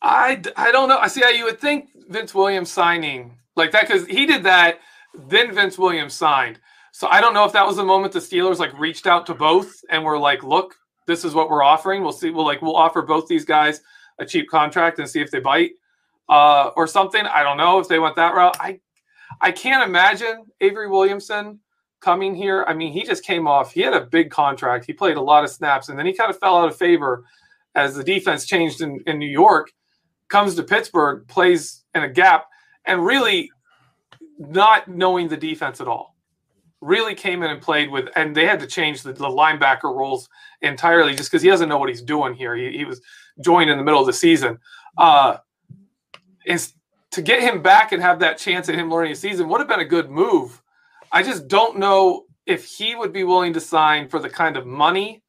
I, 0.00 0.42
I 0.56 0.72
don't 0.72 0.88
know. 0.88 0.98
I 0.98 1.08
see 1.08 1.20
how 1.20 1.30
you 1.30 1.44
would 1.44 1.60
think 1.60 1.90
Vince 2.08 2.34
Williams 2.34 2.70
signing 2.70 3.38
like 3.56 3.70
that 3.72 3.86
because 3.86 4.06
he 4.06 4.26
did 4.26 4.44
that, 4.44 4.80
then 5.14 5.54
Vince 5.54 5.78
Williams 5.78 6.14
signed. 6.14 6.58
So 6.92 7.08
I 7.08 7.20
don't 7.20 7.34
know 7.34 7.44
if 7.44 7.52
that 7.52 7.66
was 7.66 7.76
the 7.76 7.84
moment 7.84 8.12
the 8.12 8.18
Steelers 8.18 8.58
like 8.58 8.78
reached 8.78 9.06
out 9.06 9.26
to 9.26 9.34
both 9.34 9.80
and 9.88 10.04
were 10.04 10.18
like, 10.18 10.42
"Look, 10.42 10.76
this 11.06 11.24
is 11.24 11.34
what 11.34 11.48
we're 11.48 11.62
offering. 11.62 12.02
We'll 12.02 12.12
see. 12.12 12.30
We'll 12.30 12.44
like 12.44 12.62
we'll 12.62 12.76
offer 12.76 13.02
both 13.02 13.28
these 13.28 13.44
guys 13.44 13.80
a 14.22 14.26
cheap 14.26 14.48
contract 14.48 14.98
and 14.98 15.08
see 15.08 15.20
if 15.20 15.30
they 15.30 15.40
bite." 15.40 15.72
uh, 16.28 16.70
or 16.76 16.86
something. 16.86 17.24
I 17.26 17.42
don't 17.42 17.56
know 17.58 17.78
if 17.78 17.88
they 17.88 17.98
went 17.98 18.16
that 18.16 18.34
route. 18.34 18.56
I 18.60 18.80
I 19.40 19.52
can't 19.52 19.88
imagine 19.88 20.46
Avery 20.60 20.88
Williamson 20.88 21.60
coming 22.00 22.34
here. 22.34 22.64
I 22.66 22.74
mean, 22.74 22.92
he 22.92 23.02
just 23.02 23.24
came 23.24 23.46
off. 23.46 23.72
He 23.72 23.80
had 23.80 23.94
a 23.94 24.02
big 24.06 24.30
contract. 24.30 24.86
He 24.86 24.92
played 24.92 25.16
a 25.16 25.20
lot 25.20 25.44
of 25.44 25.50
snaps, 25.50 25.88
and 25.88 25.98
then 25.98 26.06
he 26.06 26.12
kind 26.12 26.30
of 26.30 26.38
fell 26.38 26.56
out 26.56 26.68
of 26.68 26.76
favor 26.76 27.24
as 27.74 27.94
the 27.94 28.04
defense 28.04 28.46
changed 28.46 28.80
in, 28.80 29.00
in 29.06 29.18
New 29.18 29.28
York. 29.28 29.72
Comes 30.28 30.54
to 30.56 30.62
Pittsburgh, 30.62 31.26
plays 31.28 31.84
in 31.94 32.02
a 32.02 32.08
gap, 32.08 32.46
and 32.86 33.04
really 33.04 33.50
not 34.38 34.88
knowing 34.88 35.28
the 35.28 35.36
defense 35.36 35.80
at 35.80 35.88
all. 35.88 36.16
Really 36.80 37.14
came 37.14 37.42
in 37.42 37.50
and 37.50 37.60
played 37.62 37.90
with, 37.90 38.08
and 38.16 38.34
they 38.34 38.46
had 38.46 38.60
to 38.60 38.66
change 38.66 39.02
the, 39.02 39.12
the 39.12 39.28
linebacker 39.28 39.94
roles 39.94 40.28
entirely 40.62 41.14
just 41.14 41.30
because 41.30 41.42
he 41.42 41.48
doesn't 41.48 41.68
know 41.68 41.78
what 41.78 41.88
he's 41.88 42.02
doing 42.02 42.34
here. 42.34 42.56
He, 42.56 42.76
he 42.78 42.84
was 42.84 43.00
joined 43.40 43.70
in 43.70 43.78
the 43.78 43.84
middle 43.84 44.00
of 44.00 44.06
the 44.06 44.12
season. 44.12 44.58
Uh, 44.96 45.38
is 46.44 46.74
to 47.12 47.22
get 47.22 47.42
him 47.42 47.62
back 47.62 47.92
and 47.92 48.02
have 48.02 48.18
that 48.20 48.38
chance 48.38 48.68
at 48.68 48.74
him 48.74 48.90
learning 48.90 49.12
a 49.12 49.16
season 49.16 49.48
would 49.48 49.60
have 49.60 49.68
been 49.68 49.80
a 49.80 49.84
good 49.84 50.10
move. 50.10 50.60
I 51.12 51.22
just 51.22 51.46
don't 51.46 51.78
know 51.78 52.24
if 52.46 52.64
he 52.64 52.94
would 52.94 53.12
be 53.12 53.24
willing 53.24 53.52
to 53.52 53.60
sign 53.60 54.08
for 54.08 54.18
the 54.18 54.30
kind 54.30 54.56
of 54.56 54.66
money 54.66 55.22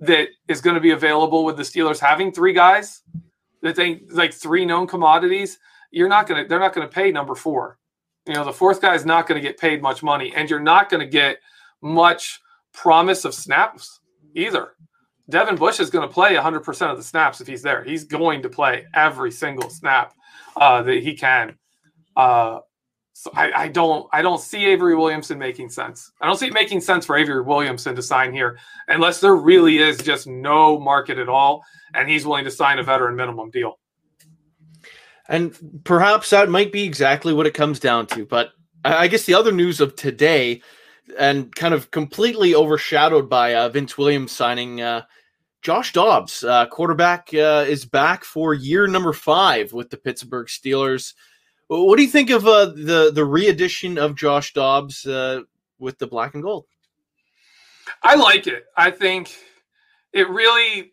that 0.00 0.28
is 0.48 0.60
going 0.60 0.74
to 0.74 0.80
be 0.80 0.90
available 0.90 1.44
with 1.44 1.56
the 1.56 1.62
Steelers 1.62 1.98
having 1.98 2.32
three 2.32 2.52
guys 2.52 3.02
that 3.62 3.76
they 3.76 4.02
like 4.10 4.32
three 4.32 4.64
known 4.64 4.86
commodities. 4.86 5.58
You're 5.90 6.08
not 6.08 6.26
going 6.26 6.42
to, 6.42 6.48
they're 6.48 6.60
not 6.60 6.74
going 6.74 6.88
to 6.88 6.92
pay 6.92 7.10
number 7.10 7.34
four. 7.34 7.78
You 8.26 8.34
know, 8.34 8.44
the 8.44 8.52
fourth 8.52 8.80
guy 8.80 8.94
is 8.94 9.04
not 9.04 9.26
going 9.26 9.40
to 9.40 9.46
get 9.46 9.58
paid 9.58 9.82
much 9.82 10.02
money, 10.02 10.32
and 10.34 10.48
you're 10.48 10.60
not 10.60 10.88
going 10.88 11.00
to 11.00 11.10
get 11.10 11.38
much 11.82 12.40
promise 12.72 13.24
of 13.24 13.34
snaps 13.34 14.00
either. 14.34 14.72
Devin 15.28 15.56
Bush 15.56 15.80
is 15.80 15.90
going 15.90 16.06
to 16.06 16.12
play 16.12 16.34
100% 16.34 16.90
of 16.90 16.96
the 16.96 17.02
snaps 17.02 17.40
if 17.40 17.46
he's 17.46 17.62
there. 17.62 17.82
He's 17.82 18.04
going 18.04 18.42
to 18.42 18.48
play 18.48 18.86
every 18.94 19.30
single 19.30 19.70
snap 19.70 20.14
uh, 20.56 20.82
that 20.82 21.02
he 21.02 21.14
can. 21.14 21.56
Uh, 22.16 22.60
so 23.14 23.30
I, 23.34 23.52
I, 23.52 23.68
don't 23.68 24.08
I 24.12 24.22
don't 24.22 24.40
see 24.40 24.66
Avery 24.66 24.96
Williamson 24.96 25.38
making 25.38 25.70
sense. 25.70 26.10
I 26.20 26.26
don't 26.26 26.36
see 26.36 26.48
it 26.48 26.52
making 26.52 26.80
sense 26.80 27.06
for 27.06 27.16
Avery 27.16 27.42
Williamson 27.42 27.94
to 27.94 28.02
sign 28.02 28.32
here 28.32 28.58
unless 28.88 29.20
there 29.20 29.36
really 29.36 29.78
is 29.78 29.98
just 29.98 30.26
no 30.26 30.78
market 30.80 31.18
at 31.18 31.28
all 31.28 31.64
and 31.94 32.08
he's 32.08 32.26
willing 32.26 32.44
to 32.44 32.50
sign 32.50 32.80
a 32.80 32.82
veteran 32.82 33.14
minimum 33.14 33.50
deal. 33.50 33.78
And 35.28 35.56
perhaps 35.84 36.30
that 36.30 36.48
might 36.48 36.72
be 36.72 36.82
exactly 36.82 37.32
what 37.32 37.46
it 37.46 37.54
comes 37.54 37.78
down 37.80 38.06
to. 38.08 38.26
But 38.26 38.50
I 38.84 39.06
guess 39.06 39.24
the 39.24 39.34
other 39.34 39.52
news 39.52 39.80
of 39.80 39.96
today, 39.96 40.60
and 41.18 41.54
kind 41.54 41.74
of 41.74 41.90
completely 41.90 42.54
overshadowed 42.54 43.28
by 43.28 43.54
uh, 43.54 43.68
Vince 43.68 43.98
Williams 43.98 44.32
signing 44.32 44.80
uh, 44.80 45.02
Josh 45.62 45.92
Dobbs, 45.92 46.44
uh, 46.44 46.66
quarterback, 46.66 47.28
uh, 47.32 47.64
is 47.66 47.84
back 47.84 48.24
for 48.24 48.52
year 48.52 48.86
number 48.86 49.12
five 49.12 49.72
with 49.72 49.90
the 49.90 49.96
Pittsburgh 49.96 50.46
Steelers. 50.46 51.14
What 51.68 51.96
do 51.96 52.02
you 52.02 52.10
think 52.10 52.30
of 52.30 52.46
uh, 52.46 52.66
the 52.66 53.10
the 53.14 53.22
readdition 53.22 53.96
of 53.96 54.16
Josh 54.16 54.52
Dobbs 54.52 55.06
uh, 55.06 55.40
with 55.78 55.98
the 55.98 56.06
black 56.06 56.34
and 56.34 56.42
gold? 56.42 56.66
I 58.02 58.14
like 58.14 58.46
it. 58.46 58.64
I 58.76 58.90
think 58.90 59.34
it 60.12 60.28
really, 60.28 60.92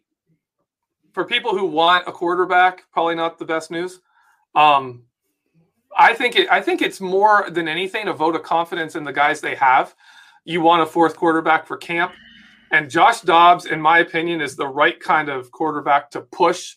for 1.11 1.25
people 1.25 1.57
who 1.57 1.65
want 1.65 2.07
a 2.07 2.11
quarterback, 2.11 2.83
probably 2.91 3.15
not 3.15 3.37
the 3.37 3.45
best 3.45 3.71
news. 3.71 3.99
Um, 4.55 5.03
I 5.97 6.13
think 6.13 6.35
it. 6.35 6.47
I 6.51 6.61
think 6.61 6.81
it's 6.81 7.01
more 7.01 7.49
than 7.49 7.67
anything 7.67 8.07
a 8.07 8.13
vote 8.13 8.35
of 8.35 8.43
confidence 8.43 8.95
in 8.95 9.03
the 9.03 9.13
guys 9.13 9.41
they 9.41 9.55
have. 9.55 9.95
You 10.45 10.61
want 10.61 10.81
a 10.81 10.85
fourth 10.85 11.15
quarterback 11.15 11.67
for 11.67 11.77
camp, 11.77 12.13
and 12.71 12.89
Josh 12.89 13.21
Dobbs, 13.21 13.65
in 13.65 13.81
my 13.81 13.99
opinion, 13.99 14.41
is 14.41 14.55
the 14.55 14.67
right 14.67 14.99
kind 14.99 15.29
of 15.29 15.51
quarterback 15.51 16.09
to 16.11 16.21
push 16.21 16.75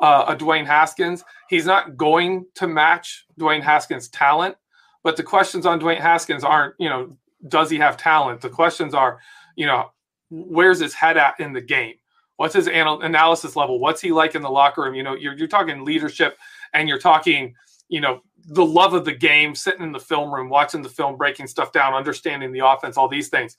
uh, 0.00 0.24
a 0.28 0.36
Dwayne 0.36 0.66
Haskins. 0.66 1.24
He's 1.48 1.66
not 1.66 1.96
going 1.96 2.46
to 2.56 2.66
match 2.66 3.26
Dwayne 3.38 3.62
Haskins' 3.62 4.08
talent, 4.08 4.56
but 5.02 5.16
the 5.16 5.22
questions 5.22 5.66
on 5.66 5.80
Dwayne 5.80 6.00
Haskins 6.00 6.44
aren't, 6.44 6.74
you 6.78 6.88
know, 6.88 7.16
does 7.46 7.70
he 7.70 7.78
have 7.78 7.96
talent? 7.96 8.40
The 8.40 8.50
questions 8.50 8.94
are, 8.94 9.20
you 9.56 9.66
know, 9.66 9.90
where's 10.30 10.80
his 10.80 10.94
head 10.94 11.16
at 11.16 11.38
in 11.40 11.52
the 11.52 11.60
game? 11.60 11.94
What's 12.36 12.54
his 12.54 12.68
anal- 12.68 13.02
analysis 13.02 13.56
level? 13.56 13.80
What's 13.80 14.00
he 14.00 14.12
like 14.12 14.34
in 14.34 14.42
the 14.42 14.50
locker 14.50 14.82
room? 14.82 14.94
You 14.94 15.02
know, 15.02 15.14
you're, 15.14 15.34
you're 15.34 15.48
talking 15.48 15.84
leadership 15.84 16.36
and 16.72 16.88
you're 16.88 16.98
talking, 16.98 17.54
you 17.88 18.00
know, 18.00 18.20
the 18.50 18.64
love 18.64 18.94
of 18.94 19.04
the 19.04 19.14
game, 19.14 19.54
sitting 19.54 19.82
in 19.82 19.92
the 19.92 20.00
film 20.00 20.32
room, 20.32 20.48
watching 20.48 20.82
the 20.82 20.88
film, 20.88 21.16
breaking 21.16 21.46
stuff 21.46 21.72
down, 21.72 21.94
understanding 21.94 22.52
the 22.52 22.66
offense, 22.66 22.96
all 22.96 23.08
these 23.08 23.28
things. 23.28 23.56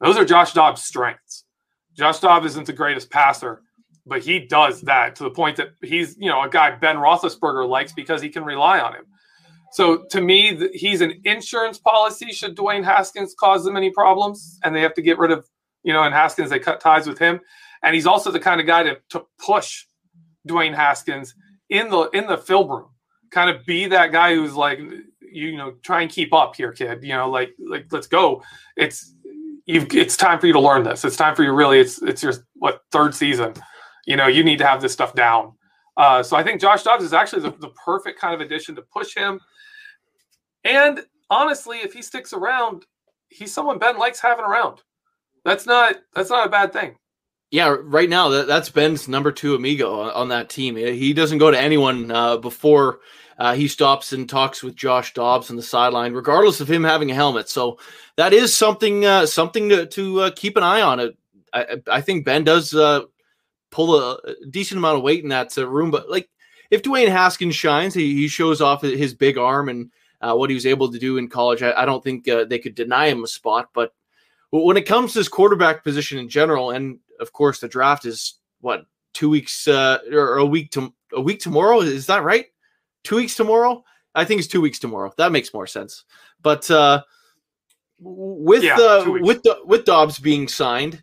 Those 0.00 0.16
are 0.16 0.24
Josh 0.24 0.52
Dobbs' 0.52 0.82
strengths. 0.82 1.44
Josh 1.94 2.20
Dobbs 2.20 2.46
isn't 2.46 2.66
the 2.66 2.72
greatest 2.72 3.10
passer, 3.10 3.62
but 4.06 4.22
he 4.22 4.40
does 4.40 4.80
that 4.82 5.14
to 5.16 5.24
the 5.24 5.30
point 5.30 5.56
that 5.58 5.70
he's, 5.82 6.16
you 6.18 6.28
know, 6.28 6.42
a 6.42 6.48
guy 6.48 6.74
Ben 6.76 6.96
Roethlisberger 6.96 7.68
likes 7.68 7.92
because 7.92 8.22
he 8.22 8.28
can 8.28 8.44
rely 8.44 8.80
on 8.80 8.94
him. 8.94 9.04
So 9.72 10.04
to 10.10 10.20
me, 10.20 10.68
he's 10.74 11.00
an 11.00 11.20
insurance 11.24 11.78
policy. 11.78 12.32
Should 12.32 12.56
Dwayne 12.56 12.84
Haskins 12.84 13.34
cause 13.38 13.64
them 13.64 13.76
any 13.76 13.90
problems, 13.90 14.58
and 14.64 14.74
they 14.74 14.82
have 14.82 14.94
to 14.94 15.02
get 15.02 15.18
rid 15.18 15.30
of, 15.30 15.48
you 15.82 15.92
know, 15.92 16.02
and 16.02 16.14
Haskins 16.14 16.50
they 16.50 16.58
cut 16.58 16.80
ties 16.80 17.06
with 17.06 17.18
him, 17.18 17.40
and 17.82 17.94
he's 17.94 18.06
also 18.06 18.30
the 18.30 18.40
kind 18.40 18.60
of 18.60 18.66
guy 18.66 18.82
to 18.82 18.98
to 19.10 19.24
push 19.38 19.86
Dwayne 20.46 20.74
Haskins 20.74 21.34
in 21.70 21.88
the 21.88 22.10
in 22.10 22.26
the 22.26 22.36
film 22.36 22.70
room, 22.70 22.90
kind 23.32 23.50
of 23.50 23.66
be 23.66 23.86
that 23.86 24.12
guy 24.12 24.34
who's 24.34 24.54
like, 24.54 24.78
you 25.20 25.56
know, 25.56 25.72
try 25.82 26.02
and 26.02 26.10
keep 26.10 26.32
up 26.32 26.54
here, 26.54 26.72
kid. 26.72 27.02
You 27.02 27.14
know, 27.14 27.28
like 27.28 27.54
like 27.58 27.86
let's 27.90 28.06
go. 28.06 28.42
It's 28.76 29.14
you. 29.66 29.86
It's 29.90 30.16
time 30.16 30.38
for 30.38 30.46
you 30.46 30.52
to 30.52 30.60
learn 30.60 30.84
this. 30.84 31.04
It's 31.04 31.16
time 31.16 31.34
for 31.34 31.42
you 31.42 31.52
really. 31.52 31.80
It's 31.80 32.00
it's 32.02 32.22
your 32.22 32.34
what 32.54 32.82
third 32.92 33.14
season 33.14 33.54
you 34.06 34.16
know, 34.16 34.26
you 34.26 34.44
need 34.44 34.58
to 34.58 34.66
have 34.66 34.80
this 34.80 34.92
stuff 34.92 35.14
down. 35.14 35.52
Uh, 35.96 36.22
so 36.22 36.36
I 36.36 36.42
think 36.42 36.60
Josh 36.60 36.82
Dobbs 36.82 37.04
is 37.04 37.12
actually 37.12 37.42
the, 37.42 37.50
the 37.58 37.68
perfect 37.84 38.18
kind 38.18 38.34
of 38.34 38.40
addition 38.40 38.74
to 38.76 38.82
push 38.82 39.14
him. 39.14 39.40
And 40.64 41.00
honestly, 41.30 41.78
if 41.78 41.92
he 41.92 42.02
sticks 42.02 42.32
around, 42.32 42.86
he's 43.28 43.52
someone 43.52 43.78
Ben 43.78 43.98
likes 43.98 44.20
having 44.20 44.44
around. 44.44 44.82
That's 45.44 45.66
not 45.66 45.96
that's 46.14 46.30
not 46.30 46.46
a 46.46 46.50
bad 46.50 46.72
thing. 46.72 46.96
Yeah, 47.50 47.76
right 47.78 48.08
now 48.08 48.28
that, 48.30 48.46
that's 48.46 48.70
Ben's 48.70 49.08
number 49.08 49.30
two 49.30 49.54
amigo 49.54 50.00
on, 50.00 50.10
on 50.12 50.28
that 50.28 50.48
team. 50.48 50.76
He 50.76 51.12
doesn't 51.12 51.38
go 51.38 51.50
to 51.50 51.60
anyone 51.60 52.10
uh, 52.10 52.38
before 52.38 53.00
uh, 53.38 53.54
he 53.54 53.68
stops 53.68 54.12
and 54.12 54.28
talks 54.28 54.62
with 54.62 54.76
Josh 54.76 55.14
Dobbs 55.14 55.50
on 55.50 55.56
the 55.56 55.62
sideline, 55.62 56.12
regardless 56.12 56.60
of 56.60 56.70
him 56.70 56.84
having 56.84 57.10
a 57.10 57.14
helmet. 57.14 57.48
So 57.48 57.78
that 58.16 58.32
is 58.32 58.54
something 58.54 59.04
uh, 59.04 59.26
something 59.26 59.68
to, 59.68 59.86
to 59.86 60.20
uh, 60.20 60.30
keep 60.34 60.56
an 60.56 60.62
eye 60.62 60.82
on. 60.82 61.00
It. 61.00 61.16
I, 61.52 61.76
I 61.90 62.00
think 62.00 62.24
Ben 62.24 62.44
does 62.44 62.74
uh, 62.74 63.02
pull 63.70 63.96
a, 63.96 64.18
decent 64.50 64.78
amount 64.78 64.98
of 64.98 65.02
weight 65.02 65.22
in 65.22 65.30
that 65.30 65.56
uh, 65.56 65.68
room. 65.68 65.90
But 65.90 66.10
like 66.10 66.28
if 66.70 66.82
Dwayne 66.82 67.08
Haskins 67.08 67.54
shines, 67.54 67.94
he, 67.94 68.14
he 68.14 68.28
shows 68.28 68.60
off 68.60 68.82
his 68.82 69.14
big 69.14 69.38
arm 69.38 69.68
and 69.68 69.90
uh, 70.20 70.34
what 70.34 70.50
he 70.50 70.54
was 70.54 70.66
able 70.66 70.90
to 70.92 70.98
do 70.98 71.18
in 71.18 71.28
college. 71.28 71.62
I, 71.62 71.72
I 71.72 71.84
don't 71.84 72.02
think 72.02 72.28
uh, 72.28 72.44
they 72.44 72.58
could 72.58 72.74
deny 72.74 73.08
him 73.08 73.24
a 73.24 73.28
spot. 73.28 73.70
But 73.74 73.92
when 74.50 74.76
it 74.76 74.86
comes 74.86 75.12
to 75.12 75.18
his 75.18 75.28
quarterback 75.28 75.82
position 75.82 76.18
in 76.18 76.28
general, 76.28 76.70
and 76.70 77.00
of 77.20 77.32
course 77.32 77.60
the 77.60 77.68
draft 77.68 78.04
is 78.04 78.34
what 78.60 78.86
two 79.14 79.28
weeks 79.28 79.66
uh, 79.68 79.98
or 80.10 80.36
a 80.36 80.46
week 80.46 80.70
to 80.72 80.92
a 81.12 81.20
week 81.20 81.40
tomorrow. 81.40 81.80
Is 81.80 82.06
that 82.06 82.22
right? 82.22 82.46
Two 83.04 83.16
weeks 83.16 83.34
tomorrow. 83.34 83.84
I 84.14 84.24
think 84.24 84.38
it's 84.38 84.48
two 84.48 84.60
weeks 84.60 84.78
tomorrow. 84.78 85.12
That 85.16 85.32
makes 85.32 85.54
more 85.54 85.66
sense. 85.66 86.04
But 86.42 86.70
uh, 86.70 87.02
with 87.98 88.62
yeah, 88.62 88.76
uh, 88.76 89.18
with 89.20 89.42
the 89.42 89.58
with 89.64 89.84
Dobbs 89.84 90.18
being 90.18 90.48
signed, 90.48 91.02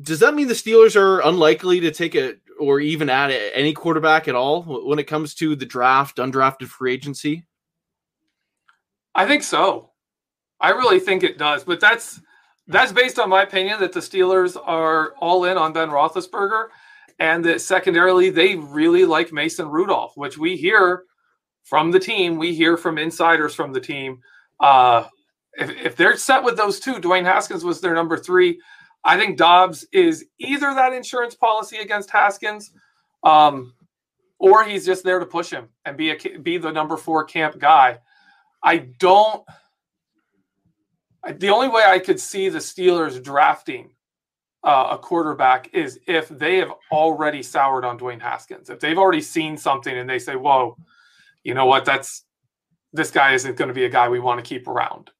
does 0.00 0.20
that 0.20 0.34
mean 0.34 0.48
the 0.48 0.54
Steelers 0.54 0.96
are 0.96 1.20
unlikely 1.26 1.80
to 1.80 1.90
take 1.90 2.14
it 2.14 2.40
or 2.58 2.80
even 2.80 3.10
add 3.10 3.30
any 3.30 3.72
quarterback 3.72 4.28
at 4.28 4.34
all 4.34 4.62
when 4.62 4.98
it 4.98 5.04
comes 5.04 5.34
to 5.34 5.56
the 5.56 5.66
draft, 5.66 6.16
undrafted 6.16 6.68
free 6.68 6.92
agency? 6.92 7.46
I 9.14 9.26
think 9.26 9.42
so. 9.42 9.90
I 10.60 10.70
really 10.70 11.00
think 11.00 11.22
it 11.22 11.38
does, 11.38 11.64
but 11.64 11.80
that's 11.80 12.20
that's 12.66 12.92
based 12.92 13.18
on 13.18 13.30
my 13.30 13.42
opinion 13.42 13.80
that 13.80 13.92
the 13.92 14.00
Steelers 14.00 14.56
are 14.62 15.14
all 15.18 15.44
in 15.44 15.56
on 15.56 15.72
Ben 15.72 15.88
Roethlisberger, 15.88 16.68
and 17.18 17.44
that 17.44 17.60
secondarily 17.60 18.30
they 18.30 18.56
really 18.56 19.04
like 19.04 19.32
Mason 19.32 19.68
Rudolph, 19.68 20.16
which 20.16 20.38
we 20.38 20.56
hear 20.56 21.04
from 21.64 21.90
the 21.90 22.00
team. 22.00 22.36
We 22.36 22.54
hear 22.54 22.76
from 22.76 22.98
insiders 22.98 23.54
from 23.54 23.72
the 23.72 23.80
team. 23.80 24.20
Uh, 24.60 25.04
if, 25.54 25.70
if 25.70 25.96
they're 25.96 26.16
set 26.16 26.44
with 26.44 26.56
those 26.56 26.78
two, 26.78 26.94
Dwayne 26.94 27.24
Haskins 27.24 27.64
was 27.64 27.80
their 27.80 27.94
number 27.94 28.16
three. 28.16 28.60
I 29.04 29.16
think 29.16 29.36
Dobbs 29.38 29.86
is 29.92 30.26
either 30.38 30.74
that 30.74 30.92
insurance 30.92 31.34
policy 31.34 31.78
against 31.78 32.10
Haskins, 32.10 32.72
um, 33.22 33.72
or 34.38 34.64
he's 34.64 34.84
just 34.84 35.04
there 35.04 35.18
to 35.18 35.26
push 35.26 35.50
him 35.50 35.68
and 35.84 35.96
be 35.96 36.10
a 36.10 36.38
be 36.40 36.58
the 36.58 36.72
number 36.72 36.96
four 36.96 37.24
camp 37.24 37.58
guy. 37.58 37.98
I 38.62 38.78
don't. 38.98 39.44
The 41.38 41.48
only 41.48 41.68
way 41.68 41.82
I 41.86 41.98
could 41.98 42.20
see 42.20 42.48
the 42.48 42.58
Steelers 42.58 43.22
drafting 43.22 43.90
uh, 44.66 44.88
a 44.90 44.98
quarterback 44.98 45.70
is 45.72 46.00
if 46.08 46.28
they 46.28 46.56
have 46.56 46.72
already 46.90 47.40
soured 47.40 47.84
on 47.84 47.96
Dwayne 47.96 48.20
Haskins. 48.20 48.68
If 48.68 48.80
they've 48.80 48.98
already 48.98 49.22
seen 49.22 49.56
something 49.56 49.96
and 49.96 50.10
they 50.10 50.18
say, 50.18 50.34
"Whoa, 50.34 50.76
you 51.44 51.54
know 51.54 51.66
what? 51.66 51.84
That's 51.84 52.24
this 52.92 53.12
guy 53.12 53.32
isn't 53.32 53.56
going 53.56 53.68
to 53.68 53.74
be 53.74 53.84
a 53.84 53.88
guy 53.88 54.08
we 54.08 54.18
want 54.18 54.44
to 54.44 54.48
keep 54.48 54.66
around." 54.66 55.12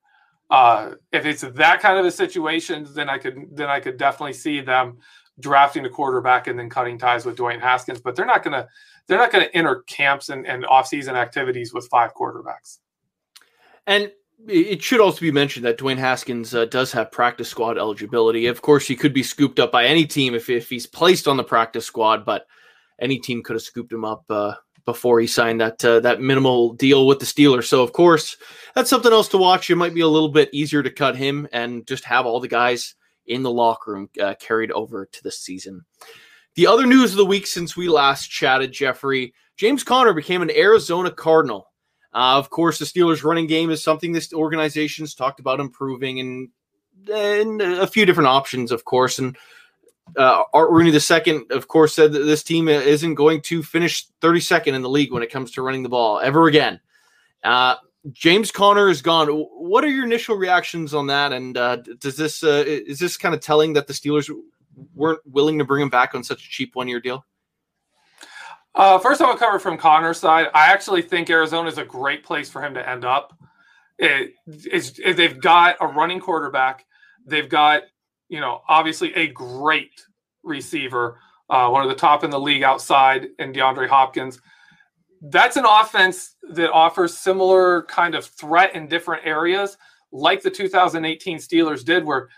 Uh, 0.51 0.95
if 1.13 1.25
it's 1.25 1.43
that 1.43 1.81
kind 1.81 1.97
of 1.97 2.05
a 2.05 2.11
situation, 2.11 2.87
then 2.91 3.09
I 3.09 3.19
could 3.19 3.47
then 3.53 3.71
I 3.71 3.79
could 3.79 3.97
definitely 3.97 4.33
see 4.33 4.61
them 4.61 4.99
drafting 5.39 5.85
a 5.87 5.91
quarterback 5.91 6.49
and 6.49 6.59
then 6.59 6.69
cutting 6.69 6.99
ties 6.99 7.25
with 7.25 7.37
Dwayne 7.37 7.61
Haskins. 7.61 8.01
But 8.01 8.17
they're 8.17 8.27
not 8.27 8.43
going 8.43 8.55
to 8.55 8.69
they're 9.07 9.19
not 9.19 9.31
going 9.31 9.45
to 9.45 9.57
enter 9.57 9.83
camps 9.83 10.29
and, 10.29 10.45
and 10.45 10.67
off-season 10.67 11.15
activities 11.15 11.73
with 11.73 11.87
five 11.87 12.15
quarterbacks. 12.15 12.79
And 13.87 14.11
it 14.49 14.83
should 14.83 15.01
also 15.01 15.21
be 15.21 15.33
mentioned 15.33 15.65
that 15.65 15.79
Dwayne 15.79 15.99
Haskins 15.99 16.55
uh, 16.55 16.67
does 16.67 16.93
have 16.93 17.11
practice 17.11 17.49
squad 17.49 17.79
eligibility. 17.79 18.47
Of 18.47 18.63
course, 18.63 18.87
he 18.87 18.97
could 18.97 19.15
be 19.15 19.23
scooped 19.23 19.59
up 19.59 19.73
by 19.73 19.87
any 19.87 20.07
team 20.07 20.35
if, 20.35 20.51
if 20.51 20.69
he's 20.69 20.87
placed 20.87 21.27
on 21.27 21.37
the 21.37 21.45
practice 21.45 21.87
squad, 21.87 22.25
but 22.25 22.47
any 23.01 23.19
team 23.19 23.43
could 23.43 23.55
have 23.55 23.63
scooped 23.63 23.93
him 23.93 24.05
up 24.05 24.25
uh, 24.31 24.55
before 24.85 25.21
he 25.21 25.27
signed 25.27 25.61
that 25.61 25.85
uh, 25.85 26.01
that 26.01 26.21
minimal 26.21 26.75
deal 26.75 27.07
with 27.07 27.19
the 27.19 27.27
Steelers. 27.27 27.65
So, 27.65 27.83
of 27.83 27.93
course, 27.93 28.37
that's 28.75 28.91
something 28.91 29.13
else 29.13 29.29
to 29.29 29.39
watch. 29.39 29.69
It 29.69 29.77
might 29.77 29.95
be 29.95 30.01
a 30.01 30.09
little 30.09 30.29
bit 30.29 30.51
easier 30.53 30.83
to 30.83 30.91
cut 30.91 31.17
him 31.17 31.49
and 31.53 31.87
just 31.87 32.05
have 32.05 32.27
all 32.27 32.41
the 32.41 32.49
guys 32.49 32.95
in 33.27 33.43
the 33.43 33.51
locker 33.51 33.93
room 33.93 34.11
uh, 34.23 34.35
carried 34.39 34.71
over 34.73 35.07
to 35.07 35.23
the 35.23 35.33
season. 35.33 35.85
The 36.55 36.67
other 36.67 36.87
news 36.87 37.11
of 37.11 37.19
the 37.19 37.27
week 37.27 37.47
since 37.47 37.77
we 37.77 37.89
last 37.89 38.29
chatted, 38.29 38.73
Jeffrey, 38.73 39.35
James 39.57 39.83
Conner 39.83 40.15
became 40.15 40.43
an 40.43 40.51
Arizona 40.51 41.11
Cardinal. 41.11 41.69
Uh, 42.17 42.39
of 42.39 42.49
course, 42.49 42.79
the 42.79 42.87
Steelers' 42.87 43.23
running 43.23 43.47
game 43.47 43.71
is 43.71 43.83
something 43.83 44.11
this 44.11 44.33
organization's 44.33 45.15
talked 45.15 45.39
about 45.39 45.61
improving, 45.61 46.19
and, 46.19 46.49
and 47.13 47.61
a 47.61 47.87
few 47.87 48.07
different 48.07 48.29
options, 48.29 48.73
of 48.73 48.87
course. 48.87 49.19
And 49.19 49.37
uh, 50.17 50.45
Art 50.55 50.71
Rooney 50.71 50.93
II, 50.93 51.43
of 51.51 51.69
course, 51.69 51.95
said 51.95 52.13
that 52.13 52.21
this 52.21 52.43
team 52.43 52.69
isn't 52.69 53.17
going 53.17 53.43
to 53.43 53.63
finish 53.63 54.07
32nd 54.23 54.69
in 54.69 54.81
the 54.81 54.89
league 54.89 55.13
when 55.13 55.23
it 55.23 55.31
comes 55.31 55.51
to 55.53 55.63
running 55.63 55.83
the 55.83 55.91
ball 55.91 56.19
ever 56.19 56.47
again. 56.47 56.81
Uh, 57.45 57.75
James 58.13 58.51
Conner 58.51 58.89
is 58.89 59.03
gone. 59.03 59.29
What 59.29 59.85
are 59.85 59.89
your 59.89 60.07
initial 60.07 60.37
reactions 60.37 60.95
on 60.95 61.09
that? 61.09 61.35
And 61.35 61.59
uh, 61.59 61.77
does 61.99 62.17
this 62.17 62.43
uh, 62.43 62.65
is 62.67 62.99
this 62.99 63.19
kind 63.19 63.35
of 63.35 63.43
telling 63.43 63.75
that 63.75 63.89
the 63.89 63.93
Steelers 63.93 64.31
weren't 64.95 65.21
willing 65.27 65.59
to 65.59 65.67
bring 65.67 65.83
him 65.83 65.91
back 65.91 66.15
on 66.15 66.25
such 66.25 66.47
a 66.47 66.49
cheap 66.49 66.77
one 66.77 66.89
year 66.89 67.01
deal? 67.01 67.27
Uh, 68.77 68.99
first, 68.99 69.23
I 69.23 69.33
to 69.33 69.39
cover 69.39 69.59
from 69.59 69.79
Conner's 69.79 70.19
side. 70.19 70.49
I 70.53 70.67
actually 70.67 71.01
think 71.01 71.31
Arizona 71.31 71.69
is 71.69 71.79
a 71.79 71.85
great 71.85 72.23
place 72.23 72.51
for 72.51 72.63
him 72.63 72.75
to 72.75 72.89
end 72.89 73.07
up. 73.07 73.33
It, 73.99 74.35
it's, 74.47 74.99
it, 75.03 75.17
they've 75.17 75.41
got 75.41 75.77
a 75.81 75.87
running 75.87 76.21
quarterback. 76.21 76.85
They've 77.25 77.49
got, 77.49 77.85
you 78.29 78.39
know, 78.39 78.61
obviously 78.69 79.15
a 79.15 79.29
great 79.29 80.05
receiver, 80.43 81.19
uh, 81.49 81.71
one 81.71 81.85
of 81.85 81.89
the 81.89 81.95
top 81.95 82.23
in 82.23 82.29
the 82.29 82.39
league 82.39 82.63
outside 82.63 83.29
in 83.39 83.55
DeAndre 83.55 83.89
Hopkins. 83.89 84.43
That's 85.23 85.57
an 85.57 85.65
offense 85.67 86.37
that 86.51 86.71
offers 86.71 87.17
similar 87.17 87.85
kind 87.85 88.15
of 88.15 88.27
threat 88.27 88.75
in 88.75 88.89
different 88.89 89.27
areas, 89.27 89.79
like 90.13 90.43
the 90.43 90.51
2018 90.51 91.39
Steelers 91.39 91.83
did, 91.83 92.05
where 92.05 92.29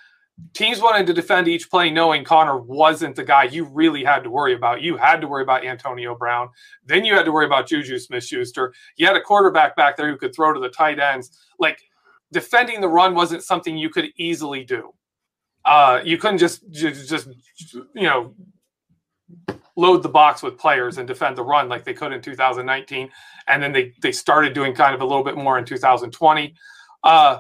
teams 0.55 0.81
wanted 0.81 1.07
to 1.07 1.13
defend 1.13 1.49
each 1.49 1.71
play 1.71 1.91
knowing 1.91 2.25
Conner 2.25 2.59
wasn't 2.59 3.17
the 3.17 3.25
guy 3.25 3.45
you 3.45 3.65
really 3.65 4.05
had 4.05 4.25
to 4.25 4.31
worry 4.31 4.55
about. 4.55 4.83
You 4.83 4.97
had 4.97 5.21
to 5.21 5.29
worry 5.29 5.43
about 5.43 5.65
Antonio 5.65 6.15
Brown. 6.15 6.49
Then 6.85 7.05
you 7.05 7.15
had 7.15 7.25
to 7.25 7.33
worry 7.33 7.47
about 7.47 7.69
Juju 7.69 7.99
Smith 7.99 8.25
Schuster. 8.25 8.73
You 8.97 9.07
had 9.07 9.17
a 9.17 9.21
quarterback 9.21 9.77
back 9.77 9.97
there 9.97 10.09
who 10.09 10.17
could 10.17 10.35
throw 10.35 10.53
to 10.53 10.61
the 10.61 10.69
tight 10.69 10.99
ends. 10.99 11.39
Like 11.59 11.81
defending 12.33 12.81
the 12.81 12.89
run 12.89 13.15
wasn't 13.15 13.43
something 13.43 13.77
you 13.77 13.91
could 13.91 14.07
easily 14.17 14.65
do. 14.65 14.93
Uh, 15.65 16.01
you 16.05 16.19
couldn't 16.19 16.39
just, 16.39 16.69
just, 16.71 17.09
just, 17.09 17.29
you 17.95 18.03
know, 18.03 18.35
load 19.77 20.03
the 20.03 20.09
box 20.09 20.43
with 20.43 20.59
players 20.59 20.99
and 20.99 21.07
defend 21.07 21.37
the 21.37 21.45
run 21.45 21.69
like 21.69 21.85
they 21.85 21.95
could 21.95 22.13
in 22.13 22.21
2019. 22.21 23.11
And 23.47 23.63
then 23.63 23.73
they, 23.73 23.93
they 24.03 24.13
started 24.13 24.55
doing 24.55 24.75
kind 24.75 24.95
of 24.95 25.01
a 25.01 25.05
little 25.05 25.25
bit 25.25 25.37
more 25.37 25.59
in 25.59 25.65
2020. 25.65 26.55
Uh, 27.05 27.39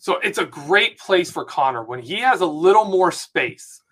so 0.00 0.18
it's 0.20 0.38
a 0.38 0.46
great 0.46 0.98
place 0.98 1.30
for 1.30 1.44
Conner 1.44 1.84
when 1.84 2.00
he 2.00 2.20
has 2.20 2.40
a 2.40 2.46
little 2.46 2.86
more 2.86 3.12
space. 3.12 3.82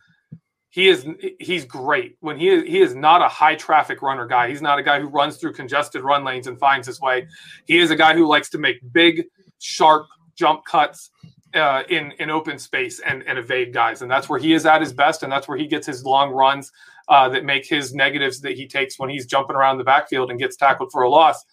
He 0.70 0.88
is 0.88 1.06
he's 1.38 1.66
great 1.66 2.16
when 2.20 2.38
he 2.38 2.48
is 2.48 2.62
he 2.64 2.80
is 2.80 2.94
not 2.94 3.20
a 3.20 3.28
high 3.28 3.56
traffic 3.56 4.00
runner 4.00 4.26
guy. 4.26 4.48
He's 4.48 4.62
not 4.62 4.78
a 4.78 4.82
guy 4.82 5.00
who 5.00 5.08
runs 5.08 5.36
through 5.36 5.52
congested 5.52 6.02
run 6.02 6.24
lanes 6.24 6.46
and 6.46 6.58
finds 6.58 6.86
his 6.86 6.98
way. 6.98 7.26
He 7.66 7.78
is 7.78 7.90
a 7.90 7.96
guy 7.96 8.14
who 8.14 8.26
likes 8.26 8.48
to 8.50 8.58
make 8.58 8.76
big, 8.92 9.26
sharp 9.58 10.06
jump 10.34 10.64
cuts 10.64 11.10
uh, 11.54 11.82
in 11.90 12.12
in 12.12 12.30
open 12.30 12.58
space 12.58 13.00
and 13.00 13.22
and 13.24 13.38
evade 13.38 13.74
guys, 13.74 14.00
and 14.00 14.10
that's 14.10 14.30
where 14.30 14.38
he 14.38 14.54
is 14.54 14.64
at 14.64 14.80
his 14.80 14.94
best, 14.94 15.22
and 15.22 15.30
that's 15.30 15.46
where 15.46 15.58
he 15.58 15.66
gets 15.66 15.86
his 15.86 16.04
long 16.04 16.30
runs 16.30 16.72
uh, 17.08 17.28
that 17.28 17.44
make 17.44 17.66
his 17.66 17.94
negatives 17.94 18.40
that 18.40 18.56
he 18.56 18.66
takes 18.66 18.98
when 18.98 19.10
he's 19.10 19.26
jumping 19.26 19.56
around 19.56 19.76
the 19.76 19.84
backfield 19.84 20.30
and 20.30 20.38
gets 20.38 20.56
tackled 20.56 20.90
for 20.90 21.02
a 21.02 21.10
loss. 21.10 21.44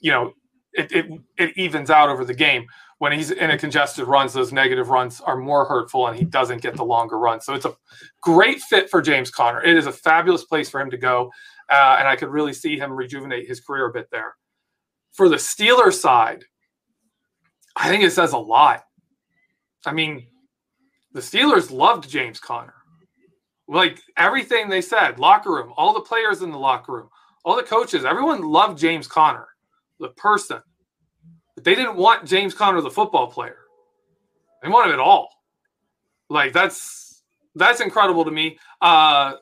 You 0.00 0.10
know, 0.10 0.32
it, 0.72 0.90
it, 0.90 1.06
it 1.36 1.56
evens 1.56 1.90
out 1.90 2.08
over 2.08 2.24
the 2.24 2.34
game 2.34 2.66
when 3.00 3.12
he's 3.12 3.30
in 3.30 3.50
a 3.50 3.56
congested 3.56 4.06
runs, 4.06 4.34
those 4.34 4.52
negative 4.52 4.90
runs 4.90 5.22
are 5.22 5.38
more 5.38 5.64
hurtful 5.64 6.06
and 6.06 6.18
he 6.18 6.24
doesn't 6.26 6.60
get 6.60 6.76
the 6.76 6.84
longer 6.84 7.18
run. 7.18 7.40
So 7.40 7.54
it's 7.54 7.64
a 7.64 7.74
great 8.20 8.60
fit 8.60 8.90
for 8.90 9.00
James 9.00 9.30
Conner. 9.30 9.62
It 9.62 9.74
is 9.74 9.86
a 9.86 9.92
fabulous 9.92 10.44
place 10.44 10.68
for 10.68 10.82
him 10.82 10.90
to 10.90 10.98
go. 10.98 11.32
Uh, 11.70 11.96
and 11.98 12.06
I 12.06 12.14
could 12.14 12.28
really 12.28 12.52
see 12.52 12.78
him 12.78 12.92
rejuvenate 12.92 13.48
his 13.48 13.58
career 13.58 13.86
a 13.86 13.92
bit 13.92 14.08
there. 14.12 14.34
For 15.12 15.30
the 15.30 15.36
Steelers 15.36 15.94
side, 15.94 16.44
I 17.74 17.88
think 17.88 18.04
it 18.04 18.10
says 18.10 18.34
a 18.34 18.38
lot. 18.38 18.84
I 19.86 19.94
mean, 19.94 20.26
the 21.14 21.20
Steelers 21.20 21.70
loved 21.70 22.06
James 22.06 22.38
Conner. 22.38 22.74
Like 23.66 24.02
everything 24.18 24.68
they 24.68 24.82
said, 24.82 25.18
locker 25.18 25.52
room, 25.52 25.72
all 25.78 25.94
the 25.94 26.00
players 26.00 26.42
in 26.42 26.50
the 26.50 26.58
locker 26.58 26.92
room, 26.92 27.08
all 27.46 27.56
the 27.56 27.62
coaches, 27.62 28.04
everyone 28.04 28.42
loved 28.42 28.78
James 28.78 29.08
Conner, 29.08 29.48
the 30.00 30.10
person 30.10 30.60
they 31.64 31.74
didn't 31.74 31.96
want 31.96 32.26
James 32.26 32.54
Conner, 32.54 32.80
the 32.80 32.90
football 32.90 33.28
player. 33.28 33.56
They 34.62 34.68
want 34.68 34.88
him 34.88 34.92
at 34.94 35.00
all. 35.00 35.30
Like 36.28 36.52
that's 36.52 37.22
that's 37.54 37.80
incredible 37.80 38.24
to 38.24 38.30
me. 38.30 38.58
Uh, 38.80 39.36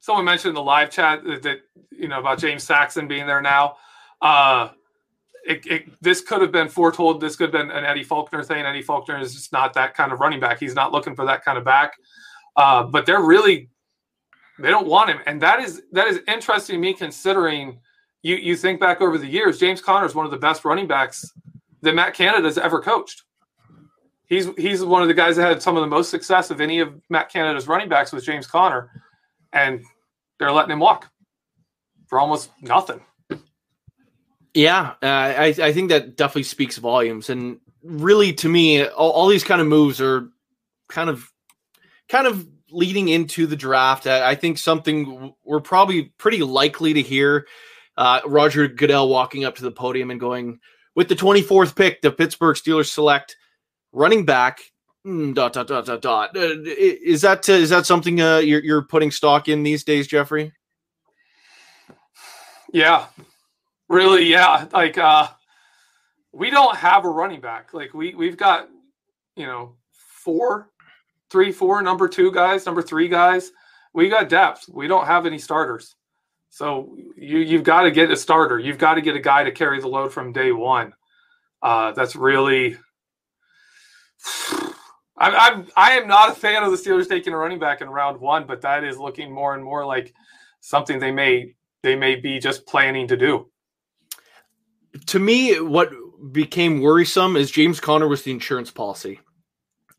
someone 0.00 0.24
mentioned 0.24 0.50
in 0.50 0.54
the 0.54 0.62
live 0.62 0.90
chat 0.90 1.22
that, 1.24 1.42
that, 1.42 1.58
you 1.92 2.08
know 2.08 2.18
about 2.18 2.38
James 2.38 2.64
Saxon 2.64 3.06
being 3.06 3.26
there 3.26 3.42
now. 3.42 3.76
Uh, 4.22 4.70
it, 5.46 5.66
it, 5.66 6.02
this 6.02 6.20
could 6.20 6.42
have 6.42 6.52
been 6.52 6.68
foretold. 6.68 7.20
This 7.20 7.36
could 7.36 7.52
have 7.52 7.68
been 7.68 7.70
an 7.70 7.84
Eddie 7.84 8.04
Faulkner 8.04 8.42
thing. 8.42 8.64
Eddie 8.64 8.82
Faulkner 8.82 9.18
is 9.18 9.34
just 9.34 9.52
not 9.52 9.72
that 9.74 9.94
kind 9.94 10.12
of 10.12 10.20
running 10.20 10.40
back. 10.40 10.60
He's 10.60 10.74
not 10.74 10.92
looking 10.92 11.14
for 11.14 11.24
that 11.24 11.44
kind 11.44 11.56
of 11.56 11.64
back. 11.64 11.94
Uh, 12.56 12.84
but 12.84 13.06
they're 13.06 13.22
really 13.22 13.70
they 14.58 14.70
don't 14.70 14.86
want 14.86 15.10
him, 15.10 15.20
and 15.26 15.40
that 15.40 15.60
is 15.60 15.82
that 15.92 16.06
is 16.06 16.20
interesting 16.28 16.76
to 16.76 16.80
me 16.80 16.92
considering 16.92 17.80
you 18.22 18.36
you 18.36 18.56
think 18.56 18.80
back 18.80 19.00
over 19.00 19.18
the 19.18 19.26
years, 19.26 19.58
James 19.58 19.80
Conner 19.80 20.06
is 20.06 20.14
one 20.14 20.24
of 20.24 20.30
the 20.30 20.38
best 20.38 20.64
running 20.64 20.86
backs 20.86 21.32
that 21.82 21.94
Matt 21.94 22.14
Canada's 22.14 22.58
ever 22.58 22.80
coached. 22.80 23.22
He's 24.26 24.48
he's 24.56 24.84
one 24.84 25.02
of 25.02 25.08
the 25.08 25.14
guys 25.14 25.36
that 25.36 25.48
had 25.48 25.62
some 25.62 25.76
of 25.76 25.80
the 25.80 25.88
most 25.88 26.10
success 26.10 26.50
of 26.50 26.60
any 26.60 26.80
of 26.80 26.94
Matt 27.08 27.30
Canada's 27.30 27.66
running 27.66 27.88
backs 27.88 28.12
with 28.12 28.24
James 28.24 28.46
Conner, 28.46 28.90
and 29.52 29.82
they're 30.38 30.52
letting 30.52 30.72
him 30.72 30.78
walk 30.78 31.10
for 32.08 32.20
almost 32.20 32.50
nothing. 32.60 33.00
Yeah, 34.54 34.94
uh, 35.02 35.06
I 35.06 35.54
I 35.60 35.72
think 35.72 35.88
that 35.90 36.16
definitely 36.16 36.44
speaks 36.44 36.76
volumes, 36.76 37.30
and 37.30 37.58
really 37.82 38.32
to 38.34 38.48
me, 38.48 38.84
all, 38.84 39.10
all 39.10 39.28
these 39.28 39.44
kind 39.44 39.60
of 39.60 39.66
moves 39.66 40.00
are 40.00 40.28
kind 40.88 41.08
of 41.08 41.30
kind 42.08 42.26
of 42.26 42.46
leading 42.70 43.08
into 43.08 43.46
the 43.46 43.56
draft. 43.56 44.06
I, 44.06 44.30
I 44.30 44.34
think 44.34 44.58
something 44.58 45.34
we're 45.44 45.60
probably 45.60 46.12
pretty 46.18 46.42
likely 46.42 46.92
to 46.92 47.02
hear 47.02 47.46
uh, 47.96 48.20
Roger 48.26 48.68
Goodell 48.68 49.08
walking 49.08 49.44
up 49.44 49.56
to 49.56 49.62
the 49.62 49.70
podium 49.70 50.10
and 50.10 50.20
going, 50.20 50.60
with 50.94 51.08
the 51.08 51.16
24th 51.16 51.76
pick, 51.76 52.02
the 52.02 52.10
Pittsburgh 52.10 52.56
Steelers 52.56 52.90
select 52.90 53.36
running 53.92 54.24
back. 54.24 54.60
Mm, 55.06 55.34
dot 55.34 55.54
dot 55.54 55.66
dot 55.66 55.86
dot 55.86 56.02
dot. 56.02 56.36
Uh, 56.36 56.56
is 56.64 57.22
that 57.22 57.48
uh, 57.48 57.52
is 57.52 57.70
that 57.70 57.86
something 57.86 58.20
uh, 58.20 58.36
you're 58.36 58.62
you're 58.62 58.82
putting 58.82 59.10
stock 59.10 59.48
in 59.48 59.62
these 59.62 59.82
days, 59.82 60.06
Jeffrey? 60.06 60.52
Yeah, 62.70 63.06
really. 63.88 64.26
Yeah, 64.26 64.66
like 64.74 64.98
uh, 64.98 65.28
we 66.32 66.50
don't 66.50 66.76
have 66.76 67.06
a 67.06 67.08
running 67.08 67.40
back. 67.40 67.72
Like 67.72 67.94
we 67.94 68.14
we've 68.14 68.36
got 68.36 68.68
you 69.36 69.46
know 69.46 69.76
four, 69.90 70.70
three, 71.30 71.50
four, 71.50 71.80
number 71.80 72.06
two 72.06 72.30
guys, 72.30 72.66
number 72.66 72.82
three 72.82 73.08
guys. 73.08 73.52
We 73.94 74.10
got 74.10 74.28
depth. 74.28 74.68
We 74.68 74.86
don't 74.86 75.06
have 75.06 75.24
any 75.24 75.38
starters. 75.38 75.96
So 76.50 76.96
you 77.16 77.38
you've 77.38 77.62
got 77.62 77.82
to 77.82 77.90
get 77.90 78.10
a 78.10 78.16
starter. 78.16 78.58
You've 78.58 78.78
got 78.78 78.94
to 78.94 79.00
get 79.00 79.16
a 79.16 79.20
guy 79.20 79.44
to 79.44 79.52
carry 79.52 79.80
the 79.80 79.88
load 79.88 80.12
from 80.12 80.32
day 80.32 80.52
one. 80.52 80.92
Uh, 81.62 81.92
that's 81.92 82.14
really. 82.16 82.76
I'm, 85.16 85.34
I'm 85.34 85.66
I 85.76 85.92
am 85.92 86.08
not 86.08 86.30
a 86.30 86.34
fan 86.34 86.62
of 86.62 86.70
the 86.70 86.76
Steelers 86.76 87.08
taking 87.08 87.32
a 87.32 87.36
running 87.36 87.58
back 87.58 87.82
in 87.82 87.88
round 87.88 88.20
one, 88.20 88.46
but 88.46 88.62
that 88.62 88.84
is 88.84 88.98
looking 88.98 89.32
more 89.32 89.54
and 89.54 89.62
more 89.62 89.86
like 89.86 90.12
something 90.60 90.98
they 90.98 91.12
may 91.12 91.54
they 91.82 91.94
may 91.94 92.16
be 92.16 92.38
just 92.38 92.66
planning 92.66 93.06
to 93.08 93.16
do. 93.16 93.48
To 95.06 95.18
me, 95.18 95.60
what 95.60 95.92
became 96.32 96.80
worrisome 96.80 97.36
is 97.36 97.50
James 97.50 97.80
Conner 97.80 98.08
was 98.08 98.22
the 98.22 98.32
insurance 98.32 98.70
policy 98.70 99.20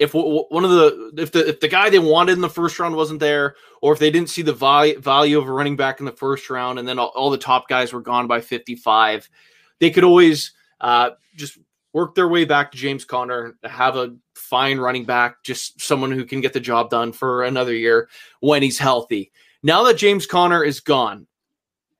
if 0.01 0.15
one 0.15 0.65
of 0.65 0.71
the 0.71 1.13
if 1.15 1.31
the 1.31 1.47
if 1.47 1.59
the 1.59 1.67
guy 1.67 1.91
they 1.91 1.99
wanted 1.99 2.31
in 2.31 2.41
the 2.41 2.49
first 2.49 2.79
round 2.79 2.95
wasn't 2.95 3.19
there, 3.19 3.55
or 3.83 3.93
if 3.93 3.99
they 3.99 4.09
didn't 4.09 4.31
see 4.31 4.41
the 4.41 4.51
value 4.51 5.37
of 5.37 5.47
a 5.47 5.51
running 5.51 5.75
back 5.75 5.99
in 5.99 6.07
the 6.07 6.11
first 6.11 6.49
round, 6.49 6.79
and 6.79 6.87
then 6.87 6.97
all, 6.97 7.11
all 7.15 7.29
the 7.29 7.37
top 7.37 7.69
guys 7.69 7.93
were 7.93 8.01
gone 8.01 8.25
by 8.25 8.41
55, 8.41 9.29
they 9.77 9.91
could 9.91 10.03
always 10.03 10.53
uh, 10.81 11.11
just 11.35 11.59
work 11.93 12.15
their 12.15 12.27
way 12.27 12.45
back 12.45 12.71
to 12.71 12.79
James 12.79 13.05
Conner, 13.05 13.55
have 13.63 13.95
a 13.95 14.15
fine 14.33 14.79
running 14.79 15.05
back, 15.05 15.43
just 15.43 15.79
someone 15.79 16.11
who 16.11 16.25
can 16.25 16.41
get 16.41 16.53
the 16.53 16.59
job 16.59 16.89
done 16.89 17.11
for 17.11 17.43
another 17.43 17.75
year 17.75 18.09
when 18.39 18.63
he's 18.63 18.79
healthy. 18.79 19.31
Now 19.61 19.83
that 19.83 19.97
James 19.97 20.25
Conner 20.25 20.63
is 20.63 20.79
gone, 20.79 21.27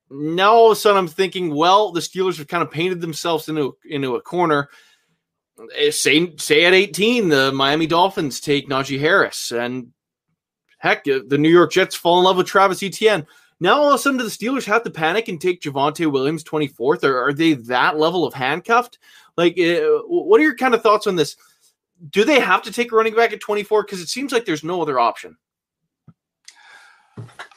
now 0.09 0.53
all 0.53 0.71
of 0.71 0.71
a 0.71 0.75
sudden 0.75 0.97
I'm 0.97 1.07
thinking, 1.07 1.53
well, 1.53 1.91
the 1.91 1.99
Steelers 1.99 2.39
have 2.39 2.47
kind 2.47 2.63
of 2.63 2.71
painted 2.71 2.99
themselves 2.99 3.47
into 3.47 3.77
into 3.85 4.15
a 4.15 4.21
corner. 4.21 4.69
Eh, 5.75 5.91
say 5.91 6.35
say 6.37 6.65
at 6.65 6.73
18, 6.73 7.29
the 7.29 7.51
Miami 7.51 7.87
Dolphins 7.87 8.39
take 8.39 8.69
Najee 8.69 8.99
Harris, 8.99 9.51
and 9.51 9.91
heck, 10.79 11.07
uh, 11.07 11.19
the 11.27 11.37
New 11.37 11.49
York 11.49 11.71
Jets 11.71 11.95
fall 11.95 12.19
in 12.19 12.25
love 12.25 12.37
with 12.37 12.47
Travis 12.47 12.83
Etienne. 12.83 13.27
Now 13.59 13.79
all 13.79 13.89
of 13.89 13.95
a 13.95 13.97
sudden, 13.99 14.17
do 14.17 14.23
the 14.23 14.29
Steelers 14.29 14.65
have 14.65 14.83
to 14.83 14.89
panic 14.89 15.27
and 15.27 15.39
take 15.39 15.61
Javonte 15.61 16.11
Williams 16.11 16.43
24th, 16.43 17.03
or 17.03 17.21
are 17.21 17.33
they 17.33 17.53
that 17.53 17.97
level 17.97 18.25
of 18.25 18.33
handcuffed? 18.33 18.97
Like, 19.37 19.59
uh, 19.59 19.99
what 20.07 20.39
are 20.39 20.43
your 20.43 20.55
kind 20.55 20.73
of 20.73 20.81
thoughts 20.81 21.05
on 21.05 21.15
this? 21.15 21.35
Do 22.09 22.23
they 22.23 22.39
have 22.39 22.63
to 22.63 22.71
take 22.71 22.91
a 22.91 22.95
running 22.95 23.13
back 23.13 23.31
at 23.33 23.39
24? 23.39 23.83
Because 23.83 24.01
it 24.01 24.09
seems 24.09 24.31
like 24.31 24.45
there's 24.45 24.63
no 24.63 24.81
other 24.81 24.99
option. 24.99 25.37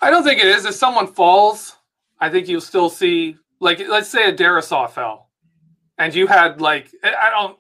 I 0.03 0.11
don't 0.11 0.25
think 0.25 0.41
it 0.41 0.47
is. 0.47 0.67
If 0.67 0.75
someone 0.75 1.07
falls, 1.07 1.77
I 2.21 2.29
think 2.29 2.49
you'll 2.49 2.61
still 2.61 2.91
see, 2.91 3.39
like, 3.61 3.79
let's 3.89 4.11
say 4.11 4.29
a 4.29 4.33
Darrisaw 4.37 4.91
fell, 4.91 5.31
and 5.97 6.15
you 6.15 6.27
had 6.27 6.61
like, 6.61 6.91
I 7.03 7.31
don't, 7.31 7.59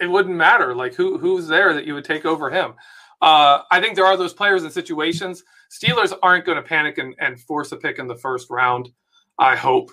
it 0.00 0.06
wouldn't 0.06 0.34
matter 0.34 0.74
like 0.74 0.94
who 0.94 1.18
who's 1.18 1.46
there 1.46 1.72
that 1.74 1.86
you 1.86 1.94
would 1.94 2.04
take 2.04 2.24
over 2.24 2.50
him. 2.50 2.74
Uh, 3.22 3.62
I 3.70 3.80
think 3.80 3.96
there 3.96 4.06
are 4.06 4.16
those 4.16 4.34
players 4.34 4.62
and 4.62 4.72
situations. 4.72 5.42
Steelers 5.70 6.12
aren't 6.22 6.44
going 6.44 6.56
to 6.56 6.62
panic 6.62 6.98
and, 6.98 7.14
and 7.18 7.40
force 7.40 7.72
a 7.72 7.76
pick 7.76 7.98
in 7.98 8.06
the 8.06 8.16
first 8.16 8.50
round. 8.50 8.90
I 9.38 9.56
hope. 9.56 9.90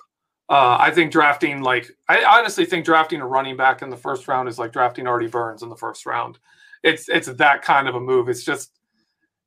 Uh, 0.49 0.77
I 0.79 0.91
think 0.91 1.11
drafting 1.11 1.61
like 1.61 1.89
I 2.09 2.23
honestly 2.23 2.65
think 2.65 2.85
drafting 2.85 3.21
a 3.21 3.27
running 3.27 3.55
back 3.55 3.81
in 3.81 3.89
the 3.89 3.97
first 3.97 4.27
round 4.27 4.49
is 4.49 4.59
like 4.59 4.73
drafting 4.73 5.07
Artie 5.07 5.27
Burns 5.27 5.63
in 5.63 5.69
the 5.69 5.75
first 5.75 6.05
round. 6.05 6.37
It's 6.83 7.07
it's 7.07 7.27
that 7.27 7.61
kind 7.61 7.87
of 7.87 7.95
a 7.95 7.99
move. 7.99 8.27
It's 8.27 8.43
just 8.43 8.77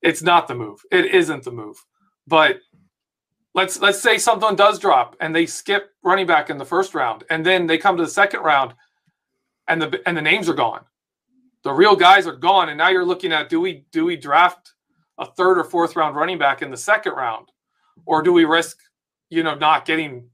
it's 0.02 0.22
not 0.22 0.48
the 0.48 0.54
move. 0.54 0.80
It 0.90 1.14
isn't 1.14 1.44
the 1.44 1.52
move. 1.52 1.76
But 2.26 2.60
let's 3.54 3.78
let's 3.80 4.00
say 4.00 4.16
something 4.18 4.56
does 4.56 4.78
drop 4.78 5.16
and 5.20 5.34
they 5.34 5.46
skip 5.46 5.90
running 6.02 6.26
back 6.26 6.50
in 6.50 6.58
the 6.58 6.64
first 6.64 6.94
round 6.94 7.24
and 7.30 7.44
then 7.44 7.66
they 7.66 7.78
come 7.78 7.96
to 7.96 8.04
the 8.04 8.10
second 8.10 8.40
round 8.40 8.74
and 9.68 9.80
the 9.80 10.00
and 10.06 10.16
the 10.16 10.22
names 10.22 10.48
are 10.48 10.54
gone. 10.54 10.84
The 11.62 11.72
real 11.72 11.96
guys 11.96 12.26
are 12.26 12.36
gone, 12.36 12.68
and 12.68 12.78
now 12.78 12.88
you're 12.88 13.04
looking 13.04 13.32
at 13.32 13.48
do 13.48 13.60
we 13.60 13.84
do 13.92 14.04
we 14.04 14.16
draft 14.16 14.72
a 15.18 15.26
third 15.26 15.58
or 15.58 15.64
fourth 15.64 15.96
round 15.96 16.16
running 16.16 16.38
back 16.38 16.62
in 16.62 16.70
the 16.70 16.76
second 16.76 17.12
round, 17.12 17.50
or 18.04 18.22
do 18.22 18.32
we 18.32 18.44
risk 18.44 18.78
you 19.30 19.42
know 19.42 19.54
not 19.54 19.84
getting 19.84 20.28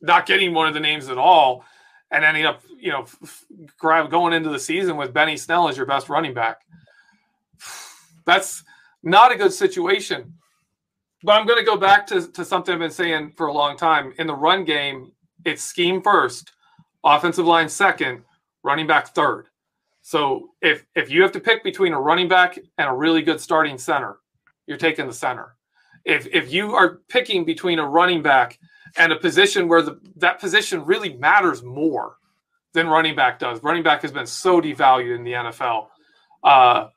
not 0.00 0.26
getting 0.26 0.54
one 0.54 0.66
of 0.66 0.74
the 0.74 0.80
names 0.80 1.08
at 1.08 1.18
all 1.18 1.64
and 2.10 2.24
ending 2.24 2.46
up 2.46 2.62
you 2.78 2.90
know 2.90 3.06
going 3.82 4.32
into 4.32 4.50
the 4.50 4.58
season 4.58 4.96
with 4.96 5.12
Benny 5.12 5.36
Snell 5.36 5.68
as 5.68 5.76
your 5.76 5.86
best 5.86 6.08
running 6.08 6.34
back? 6.34 6.60
That's 8.24 8.62
not 9.02 9.32
a 9.32 9.36
good 9.36 9.52
situation. 9.52 10.34
But 11.22 11.32
I'm 11.32 11.46
going 11.46 11.58
to 11.58 11.64
go 11.64 11.76
back 11.76 12.06
to, 12.08 12.28
to 12.32 12.44
something 12.44 12.72
I've 12.72 12.78
been 12.78 12.90
saying 12.90 13.32
for 13.36 13.48
a 13.48 13.52
long 13.52 13.76
time. 13.76 14.14
In 14.18 14.26
the 14.26 14.34
run 14.34 14.64
game, 14.64 15.12
it's 15.44 15.62
scheme 15.62 16.00
first, 16.00 16.52
offensive 17.16 17.46
line 17.46 17.68
second, 17.68 18.22
running 18.62 18.86
back 18.86 19.14
third. 19.14 19.46
So 20.02 20.50
if 20.62 20.86
if 20.94 21.10
you 21.10 21.22
have 21.22 21.32
to 21.32 21.40
pick 21.40 21.62
between 21.62 21.92
a 21.92 22.00
running 22.00 22.28
back 22.28 22.58
and 22.78 22.88
a 22.88 22.94
really 22.94 23.22
good 23.22 23.40
starting 23.40 23.78
center, 23.78 24.18
you're 24.66 24.78
taking 24.78 25.06
the 25.06 25.12
center. 25.12 25.56
If 26.04 26.26
if 26.28 26.52
you 26.52 26.74
are 26.74 27.00
picking 27.08 27.44
between 27.44 27.78
a 27.78 27.86
running 27.86 28.22
back 28.22 28.58
and 28.96 29.12
a 29.12 29.16
position 29.16 29.68
where 29.68 29.82
the 29.82 30.00
that 30.16 30.40
position 30.40 30.84
really 30.84 31.14
matters 31.14 31.62
more 31.62 32.16
than 32.72 32.86
running 32.86 33.16
back 33.16 33.38
does. 33.38 33.62
Running 33.62 33.82
back 33.82 34.02
has 34.02 34.12
been 34.12 34.26
so 34.26 34.60
devalued 34.60 35.16
in 35.16 35.24
the 35.24 35.32
NFL. 35.32 35.88
Uh, 36.42 36.88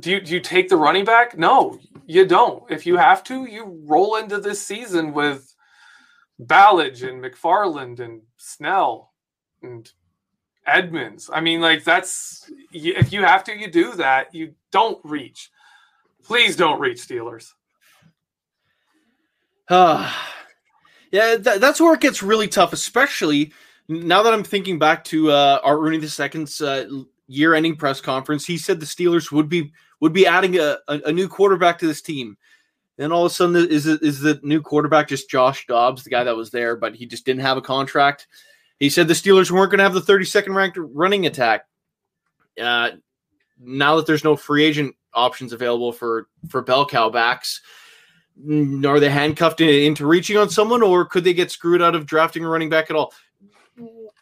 do 0.00 0.10
you 0.10 0.20
do 0.20 0.32
you 0.32 0.40
take 0.40 0.68
the 0.68 0.76
running 0.76 1.04
back? 1.04 1.36
No, 1.38 1.78
you 2.06 2.26
don't. 2.26 2.70
If 2.70 2.86
you 2.86 2.96
have 2.96 3.22
to, 3.24 3.44
you 3.44 3.82
roll 3.86 4.16
into 4.16 4.38
this 4.38 4.64
season 4.64 5.12
with 5.12 5.53
Ballage 6.40 7.08
and 7.08 7.22
McFarland 7.22 8.00
and 8.00 8.22
Snell 8.36 9.12
and 9.62 9.90
Edmunds. 10.66 11.30
I 11.32 11.40
mean, 11.40 11.60
like 11.60 11.84
that's 11.84 12.50
if 12.72 13.12
you 13.12 13.22
have 13.22 13.44
to, 13.44 13.56
you 13.56 13.70
do 13.70 13.92
that. 13.94 14.34
You 14.34 14.54
don't 14.72 14.98
reach. 15.04 15.50
Please 16.24 16.56
don't 16.56 16.80
reach 16.80 17.06
Steelers. 17.06 17.52
Uh, 19.68 20.10
yeah, 21.12 21.36
th- 21.36 21.60
that's 21.60 21.80
where 21.80 21.94
it 21.94 22.00
gets 22.00 22.22
really 22.22 22.48
tough, 22.48 22.72
especially 22.72 23.52
now 23.88 24.22
that 24.22 24.32
I'm 24.32 24.44
thinking 24.44 24.78
back 24.78 25.04
to 25.04 25.30
uh, 25.30 25.60
Art 25.62 25.80
Rooney 25.80 25.98
II's 25.98 26.60
uh, 26.60 26.88
year-ending 27.26 27.76
press 27.76 28.00
conference. 28.00 28.46
He 28.46 28.56
said 28.56 28.80
the 28.80 28.86
Steelers 28.86 29.30
would 29.30 29.48
be 29.48 29.72
would 30.00 30.12
be 30.12 30.26
adding 30.26 30.58
a, 30.58 30.78
a, 30.88 31.00
a 31.06 31.12
new 31.12 31.28
quarterback 31.28 31.78
to 31.78 31.86
this 31.86 32.02
team. 32.02 32.36
And 32.98 33.12
all 33.12 33.26
of 33.26 33.32
a 33.32 33.34
sudden, 33.34 33.56
is 33.56 33.86
it 33.86 34.02
is 34.02 34.20
the 34.20 34.38
new 34.42 34.60
quarterback 34.60 35.08
just 35.08 35.28
Josh 35.28 35.66
Dobbs, 35.66 36.04
the 36.04 36.10
guy 36.10 36.24
that 36.24 36.36
was 36.36 36.50
there, 36.50 36.76
but 36.76 36.94
he 36.94 37.06
just 37.06 37.24
didn't 37.24 37.42
have 37.42 37.56
a 37.56 37.62
contract? 37.62 38.28
He 38.78 38.88
said 38.88 39.08
the 39.08 39.14
Steelers 39.14 39.50
weren't 39.50 39.70
going 39.70 39.78
to 39.78 39.84
have 39.84 39.94
the 39.94 40.00
32nd 40.00 40.54
ranked 40.54 40.78
running 40.78 41.26
attack. 41.26 41.66
Uh, 42.60 42.90
now 43.58 43.96
that 43.96 44.06
there's 44.06 44.24
no 44.24 44.36
free 44.36 44.64
agent 44.64 44.94
options 45.12 45.52
available 45.52 45.92
for 45.92 46.28
for 46.48 46.62
bell 46.62 46.86
cow 46.86 47.10
backs, 47.10 47.60
are 48.38 49.00
they 49.00 49.10
handcuffed 49.10 49.60
into 49.60 50.06
reaching 50.06 50.36
on 50.36 50.50
someone, 50.50 50.82
or 50.82 51.04
could 51.04 51.24
they 51.24 51.34
get 51.34 51.50
screwed 51.50 51.82
out 51.82 51.94
of 51.94 52.06
drafting 52.06 52.44
a 52.44 52.48
running 52.48 52.68
back 52.68 52.90
at 52.90 52.96
all? 52.96 53.12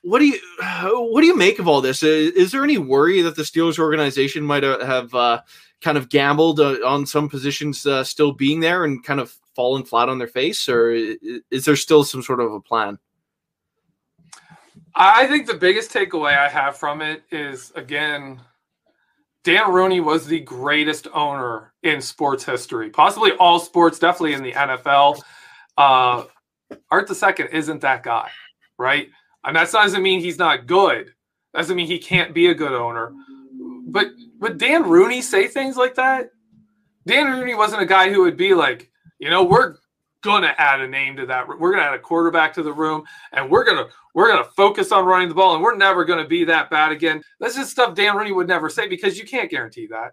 What 0.03 0.19
do 0.19 0.27
you 0.27 0.39
what 0.61 1.21
do 1.21 1.27
you 1.27 1.37
make 1.37 1.59
of 1.59 1.69
all 1.69 1.81
this? 1.81 2.03
Is, 2.03 2.33
is 2.33 2.53
there 2.53 2.65
any 2.65 2.79
worry 2.79 3.23
that 3.23 3.37
the 3.37 3.43
Steelers 3.43 3.79
organization 3.79 4.43
might 4.43 4.65
have 4.65 5.15
uh, 5.15 5.43
kind 5.81 5.97
of 5.97 6.09
gambled 6.09 6.61
uh, 6.61 6.79
on 6.85 7.07
some 7.07 7.29
positions 7.29 7.87
uh, 7.87 8.03
still 8.03 8.33
being 8.33 8.61
there 8.61 8.85
and 8.85 9.05
kind 9.05 9.21
of 9.21 9.37
fallen 9.55 9.85
flat 9.85 10.09
on 10.09 10.19
their 10.19 10.29
face, 10.29 10.69
or 10.69 10.91
is 10.91 11.65
there 11.65 11.77
still 11.77 12.05
some 12.05 12.23
sort 12.23 12.41
of 12.41 12.53
a 12.53 12.61
plan? 12.61 12.99
I 14.95 15.27
think 15.27 15.47
the 15.47 15.55
biggest 15.55 15.93
takeaway 15.93 16.37
I 16.37 16.49
have 16.49 16.77
from 16.77 17.01
it 17.01 17.23
is 17.31 17.73
again, 17.75 18.41
Dan 19.45 19.73
Rooney 19.73 20.01
was 20.01 20.27
the 20.27 20.41
greatest 20.41 21.09
owner 21.15 21.73
in 21.83 22.01
sports 22.01 22.45
history, 22.45 22.91
possibly 22.91 23.33
all 23.33 23.59
sports, 23.59 23.99
definitely 23.99 24.35
in 24.35 24.43
the 24.43 24.53
NFL. 24.53 25.23
Uh, 25.77 26.25
Art 26.91 27.09
the 27.09 27.15
second 27.15 27.49
isn't 27.49 27.81
that 27.81 28.03
guy, 28.03 28.31
right? 28.79 29.09
And 29.45 29.57
that 29.57 29.73
doesn't 29.73 30.03
mean 30.03 30.21
he's 30.21 30.39
not 30.39 30.67
good. 30.67 31.09
That 31.53 31.61
Doesn't 31.61 31.77
mean 31.77 31.87
he 31.87 31.99
can't 31.99 32.35
be 32.35 32.49
a 32.49 32.55
good 32.55 32.73
owner. 32.73 33.13
But 33.87 34.09
would 34.41 34.59
Dan 34.59 34.89
Rooney 34.89 35.21
say 35.21 35.49
things 35.49 35.77
like 35.77 35.95
that? 35.97 36.31
Dan 37.07 37.27
Rooney 37.27 37.55
wasn't 37.55 37.83
a 37.83 37.87
guy 37.87 38.11
who 38.11 38.23
would 38.23 38.37
be 38.37 38.55
like, 38.55 38.91
you 39.19 39.29
know, 39.29 39.43
we're 39.43 39.77
gonna 40.23 40.55
add 40.57 40.81
a 40.81 40.89
name 40.89 41.17
to 41.17 41.27
that. 41.27 41.47
We're 41.47 41.73
gonna 41.73 41.83
add 41.83 41.95
a 41.95 41.99
quarterback 41.99 42.55
to 42.55 42.63
the 42.63 42.73
room, 42.73 43.03
and 43.33 43.51
we're 43.51 43.65
gonna 43.65 43.87
we're 44.15 44.31
gonna 44.31 44.49
focus 44.57 44.93
on 44.93 45.05
running 45.05 45.29
the 45.29 45.35
ball, 45.35 45.55
and 45.55 45.63
we're 45.63 45.77
never 45.77 46.05
gonna 46.05 46.27
be 46.27 46.45
that 46.45 46.71
bad 46.71 46.93
again. 46.93 47.23
That's 47.41 47.57
just 47.57 47.73
stuff 47.73 47.95
Dan 47.95 48.17
Rooney 48.17 48.33
would 48.33 48.49
never 48.49 48.71
say 48.71 48.87
because 48.89 49.19
you 49.19 49.27
can't 49.27 49.51
guarantee 49.51 49.89
that. 49.89 50.13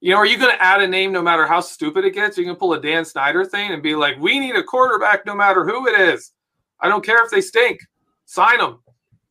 You 0.00 0.12
know, 0.12 0.18
are 0.18 0.26
you 0.26 0.38
going 0.38 0.54
to 0.54 0.62
add 0.62 0.80
a 0.80 0.86
name 0.86 1.10
no 1.10 1.20
matter 1.20 1.44
how 1.44 1.60
stupid 1.60 2.04
it 2.04 2.14
gets? 2.14 2.38
You 2.38 2.44
can 2.44 2.54
pull 2.54 2.72
a 2.72 2.80
Dan 2.80 3.04
Snyder 3.04 3.44
thing 3.44 3.72
and 3.72 3.82
be 3.82 3.96
like, 3.96 4.16
"We 4.20 4.38
need 4.38 4.54
a 4.54 4.62
quarterback 4.62 5.26
no 5.26 5.34
matter 5.34 5.64
who 5.66 5.88
it 5.88 5.98
is. 5.98 6.32
I 6.80 6.88
don't 6.88 7.04
care 7.04 7.24
if 7.24 7.32
they 7.32 7.40
stink. 7.40 7.80
Sign 8.28 8.58
them. 8.58 8.80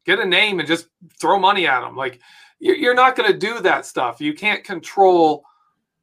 Get 0.05 0.19
a 0.19 0.25
name 0.25 0.59
and 0.59 0.67
just 0.67 0.87
throw 1.21 1.37
money 1.37 1.67
at 1.67 1.81
them." 1.81 1.95
Like 1.95 2.19
you're 2.59 2.95
not 2.95 3.15
going 3.15 3.31
to 3.31 3.37
do 3.37 3.59
that 3.61 3.85
stuff. 3.85 4.19
You 4.19 4.33
can't 4.33 4.63
control 4.63 5.43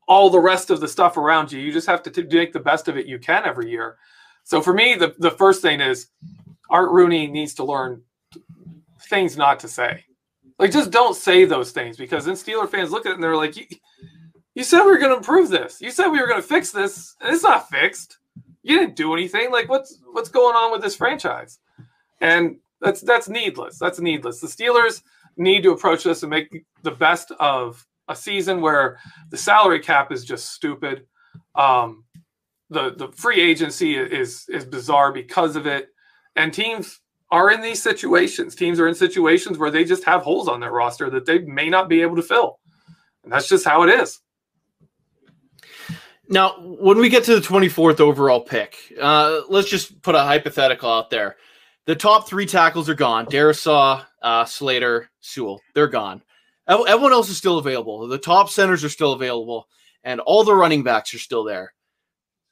all 0.07 0.31
the 0.31 0.39
rest 0.39 0.71
of 0.71 0.81
the 0.81 0.87
stuff 0.87 1.17
around 1.17 1.51
you. 1.51 1.59
You 1.59 1.73
just 1.73 1.89
have 1.89 2.03
to 2.05 2.11
t- 2.11 2.23
make 2.31 2.53
the 2.53 2.61
best 2.61 2.89
of 2.89 2.97
it 2.97 3.07
you 3.07 3.19
can 3.19 3.45
every 3.45 3.71
year. 3.71 3.97
So 4.45 4.61
for 4.61 4.73
me, 4.73 4.95
the, 4.95 5.15
the 5.19 5.31
first 5.33 5.63
thing 5.63 5.81
is 5.81 6.09
Art 6.71 6.91
Rooney 6.91 7.27
needs 7.27 7.55
to 7.55 7.65
learn 7.65 8.03
things 9.09 9.37
not 9.37 9.59
to 9.61 9.69
say. 9.69 10.05
Like, 10.59 10.71
just 10.71 10.91
don't 10.91 11.17
say 11.17 11.45
those 11.45 11.73
things 11.73 11.97
because 11.97 12.25
then 12.25 12.35
Steeler 12.35 12.71
fans 12.71 12.93
look 12.93 13.07
at 13.07 13.11
it 13.11 13.15
and 13.15 13.23
they're 13.23 13.37
like, 13.37 13.57
you, 13.57 13.65
you 14.55 14.63
said 14.63 14.85
we 14.85 14.91
were 14.91 14.99
going 14.99 15.11
to 15.11 15.17
improve 15.17 15.49
this. 15.49 15.81
You 15.81 15.91
said 15.91 16.09
we 16.09 16.21
were 16.21 16.29
going 16.29 16.41
to 16.41 16.47
fix 16.47 16.71
this, 16.71 17.17
and 17.21 17.35
it's 17.35 17.43
not 17.43 17.69
fixed. 17.69 18.19
You 18.63 18.79
didn't 18.79 18.95
do 18.95 19.13
anything. 19.13 19.51
Like, 19.51 19.69
what's 19.69 19.99
what's 20.13 20.29
going 20.29 20.55
on 20.55 20.71
with 20.71 20.81
this 20.81 20.95
franchise? 20.95 21.59
And 22.21 22.59
that's 22.85 23.01
that's 23.01 23.29
needless. 23.29 23.79
That's 23.79 23.99
needless. 23.99 24.41
The 24.41 24.47
Steelers 24.47 25.03
need 25.37 25.63
to 25.63 25.73
approach 25.73 26.05
this 26.05 26.23
and 26.23 26.31
make 26.31 26.65
the 26.83 26.91
best 26.91 27.33
of 27.41 27.85
a 28.09 28.15
season 28.15 28.61
where 28.61 28.99
the 29.31 29.37
salary 29.37 29.81
cap 29.81 30.13
is 30.13 30.25
just 30.25 30.53
stupid. 30.53 31.07
Um, 31.55 32.05
the 32.69 32.95
the 32.95 33.09
free 33.13 33.41
agency 33.41 33.97
is 33.97 34.47
is 34.49 34.65
bizarre 34.65 35.13
because 35.13 35.57
of 35.57 35.67
it, 35.67 35.89
and 36.37 36.53
teams 36.53 37.01
are 37.31 37.51
in 37.51 37.63
these 37.63 37.83
situations. 37.83 38.55
Teams 38.55 38.79
are 38.79 38.87
in 38.87 38.95
situations 38.95 39.59
where 39.59 39.71
they 39.71 39.85
just 39.85 40.05
have 40.05 40.23
holes 40.23 40.49
on 40.49 40.61
their 40.61 40.73
roster 40.73 41.09
that 41.11 41.25
they 41.25 41.39
may 41.41 41.71
not 41.71 41.89
be 41.89 42.03
able 42.03 42.17
to 42.17 42.23
fill, 42.23 42.59
and 43.23 43.33
that's 43.33 43.49
just 43.49 43.65
how 43.65 43.83
it 43.83 43.89
is. 43.89 44.21
Now, 46.29 46.55
when 46.59 46.99
we 46.99 47.11
get 47.11 47.25
to 47.25 47.35
the 47.35 47.47
24th 47.47 48.01
overall 48.01 48.41
pick, 48.41 48.77
uh, 49.01 49.43
let's 49.51 49.69
just 49.69 50.01
put 50.01 50.15
a 50.15 50.21
hypothetical 50.21 50.91
out 50.91 51.11
there. 51.11 51.37
The 51.87 51.95
top 51.95 52.29
three 52.29 52.47
tackles 52.47 52.89
are 52.89 52.95
gone. 52.95 53.27
Darrisaw, 53.27 54.05
uh, 54.23 54.45
Slater, 54.45 55.11
Sewell. 55.21 55.61
They're 55.75 55.89
gone. 55.89 56.23
Everyone 56.67 57.13
else 57.13 57.29
is 57.29 57.37
still 57.37 57.59
available. 57.59 58.09
The 58.09 58.19
top 58.19 58.49
centers 58.49 58.83
are 58.85 58.89
still 58.89 59.13
available, 59.13 59.69
and 60.03 60.21
all 60.21 60.45
the 60.45 60.55
running 60.55 60.83
backs 60.83 61.13
are 61.13 61.19
still 61.19 61.45
there. 61.45 61.75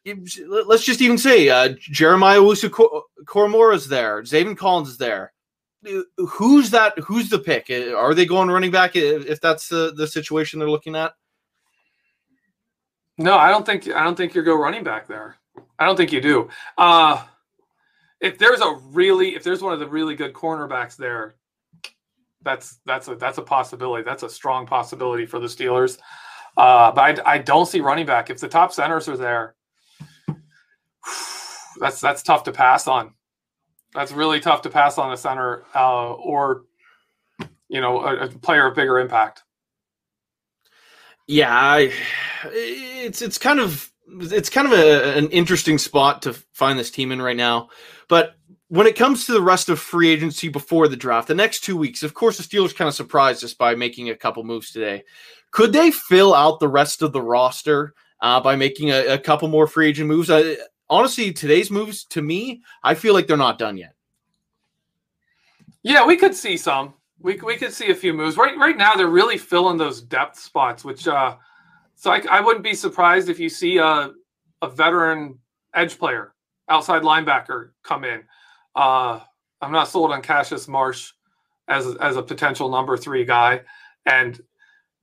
let's 0.05 0.85
just 0.85 1.01
even 1.01 1.17
say 1.17 1.49
uh, 1.49 1.75
Jeremiah 1.79 2.41
Wusu 2.41 2.69
Koromora 3.25 3.75
is 3.75 3.89
there, 3.89 4.23
Zaven 4.23 4.57
Collins 4.57 4.91
is 4.91 4.99
there. 4.99 5.33
Who's 6.19 6.71
that? 6.71 6.99
Who's 6.99 7.31
the 7.31 7.39
pick? 7.39 7.71
Are 7.71 8.15
they 8.15 8.27
going 8.27 8.51
running 8.51 8.71
back 8.71 8.95
if 8.95 9.41
that's 9.41 9.69
the, 9.69 9.93
the 9.97 10.07
situation 10.07 10.59
they're 10.59 10.71
looking 10.71 10.95
at? 10.95 11.15
No, 13.19 13.37
I 13.37 13.51
don't 13.51 13.67
think 13.67 13.89
I 13.89 14.05
don't 14.05 14.17
think 14.17 14.35
you 14.35 14.43
go 14.43 14.55
running 14.55 14.85
back 14.85 15.09
there. 15.09 15.37
I 15.79 15.87
don't 15.87 15.97
think 15.97 16.13
you 16.13 16.21
do. 16.21 16.49
Uh, 16.79 17.25
if 18.23 18.39
there's 18.39 18.61
a 18.61 18.75
really 18.91 19.35
if 19.35 19.43
there's 19.43 19.61
one 19.61 19.75
of 19.75 19.81
the 19.81 19.89
really 19.89 20.15
good 20.15 20.33
cornerbacks 20.33 20.97
there, 20.97 21.35
that's 22.43 22.79
that's 22.87 23.09
a 23.09 23.17
that's 23.17 23.39
a 23.39 23.43
possibility. 23.43 24.05
That's 24.05 24.23
a 24.23 24.31
strong 24.31 24.65
possibility 24.67 25.27
for 25.27 25.41
the 25.41 25.49
Steelers. 25.49 25.99
Uh, 26.57 26.93
but 26.93 27.21
I, 27.27 27.35
I 27.35 27.39
don't 27.39 27.67
see 27.67 27.81
running 27.81 28.07
back. 28.07 28.31
If 28.31 28.39
the 28.39 28.49
top 28.49 28.73
centers 28.73 29.09
are 29.09 29.17
there, 29.17 29.57
that's 31.81 32.01
that's 32.01 32.23
tough 32.23 32.45
to 32.45 32.53
pass 32.53 32.87
on. 32.87 33.13
That's 33.93 34.13
really 34.13 34.41
tough 34.41 34.63
to 34.63 34.71
pass 34.71 34.99
on 34.99 35.13
a 35.13 35.17
center 35.17 35.65
uh, 35.75 36.13
or 36.13 36.63
you 37.69 37.81
know 37.81 38.03
a, 38.03 38.27
a, 38.27 38.29
player 38.29 38.69
of 38.69 38.77
bigger 38.77 39.01
impact. 39.01 39.43
Yeah, 41.27 41.53
I, 41.53 41.93
it's 42.45 43.21
it's 43.21 43.39
kind 43.39 43.59
of 43.59 43.92
it's 44.07 44.51
kind 44.51 44.67
of 44.67 44.73
a, 44.73 45.17
an 45.17 45.29
interesting 45.31 45.79
spot 45.79 46.23
to 46.23 46.35
find 46.53 46.79
this 46.79 46.91
team 46.91 47.13
in 47.13 47.21
right 47.21 47.37
now. 47.37 47.69
But 48.09 48.35
when 48.69 48.87
it 48.87 48.97
comes 48.97 49.27
to 49.27 49.33
the 49.33 49.43
rest 49.43 49.69
of 49.69 49.79
free 49.79 50.09
agency 50.09 50.49
before 50.49 50.89
the 50.89 50.97
draft, 50.97 51.29
the 51.29 51.35
next 51.35 51.61
two 51.61 51.77
weeks, 51.77 52.03
of 52.03 52.15
course, 52.15 52.39
the 52.39 52.43
Steelers 52.43 52.75
kind 52.75 52.89
of 52.89 52.95
surprised 52.95 53.45
us 53.45 53.55
by 53.55 53.75
making 53.75 54.11
a 54.11 54.17
couple 54.17 54.45
moves 54.45 54.73
today. 54.73 55.05
Could 55.51 55.73
they 55.73 55.91
fill 55.91 56.35
out 56.35 56.59
the 56.59 56.69
rest 56.69 57.03
of 57.03 57.13
the 57.13 57.21
roster 57.21 57.93
uh, 58.21 58.41
by 58.41 58.57
making 58.57 58.91
a, 58.91 59.15
a, 59.15 59.19
couple 59.19 59.49
more 59.49 59.67
free 59.67 59.89
agent 59.89 60.09
moves? 60.09 60.31
I, 60.31 60.57
honestly, 60.89 61.33
today's 61.33 61.71
moves 61.71 62.05
to 62.07 62.23
me, 62.23 62.63
I 62.83 62.95
feel 62.95 63.13
like 63.13 63.27
they're 63.27 63.37
not 63.37 63.59
done 63.59 63.77
yet. 63.77 63.95
Yeah, 65.83 66.07
we 66.07 66.17
could 66.17 66.35
see 66.35 66.57
some. 66.57 66.95
We, 67.19 67.37
we 67.37 67.57
could 67.57 67.73
see 67.73 67.91
a 67.91 67.95
few 67.95 68.15
moves. 68.15 68.37
Right 68.37 68.57
right 68.57 68.77
now, 68.77 68.95
they're 68.95 69.07
really 69.07 69.39
filling 69.39 69.77
those 69.77 70.01
depth 70.01 70.39
spots, 70.39 70.85
which 70.85 71.07
uh, 71.07 71.37
so 72.03 72.11
I, 72.11 72.21
I 72.29 72.41
wouldn't 72.41 72.65
be 72.65 72.75
surprised 72.75 73.29
if 73.29 73.39
you 73.39 73.49
see 73.49 73.79
a, 73.79 74.11
a 74.61 74.69
veteran 74.69 75.39
edge 75.73 76.01
player, 76.01 76.35
outside 76.69 77.03
linebacker 77.03 77.71
come 77.85 78.03
in. 78.03 78.25
Uh, 78.75 79.21
I'm 79.61 79.71
not 79.71 79.87
sold 79.87 80.11
on 80.11 80.21
Cassius 80.21 80.67
Marsh 80.67 81.13
as 81.69 81.95
as 82.01 82.17
a 82.17 82.23
potential 82.23 82.69
number 82.69 82.97
three 82.97 83.25
guy, 83.25 83.61
and 84.05 84.41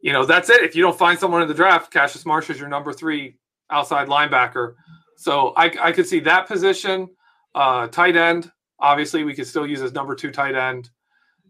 you 0.01 0.12
know 0.12 0.25
that's 0.25 0.49
it. 0.49 0.62
If 0.62 0.75
you 0.75 0.81
don't 0.81 0.97
find 0.97 1.17
someone 1.17 1.41
in 1.41 1.47
the 1.47 1.53
draft, 1.53 1.89
Cassius 1.89 2.25
Marsh 2.25 2.49
is 2.49 2.59
your 2.59 2.67
number 2.67 2.91
three 2.91 3.38
outside 3.69 4.09
linebacker. 4.09 4.73
So 5.15 5.53
I, 5.55 5.71
I 5.81 5.91
could 5.93 6.05
see 6.05 6.19
that 6.19 6.49
position. 6.49 7.07
Uh, 7.55 7.88
tight 7.88 8.17
end, 8.17 8.51
obviously, 8.77 9.23
we 9.23 9.33
could 9.33 9.47
still 9.47 9.65
use 9.65 9.81
as 9.81 9.93
number 9.93 10.15
two 10.15 10.31
tight 10.31 10.55
end 10.55 10.89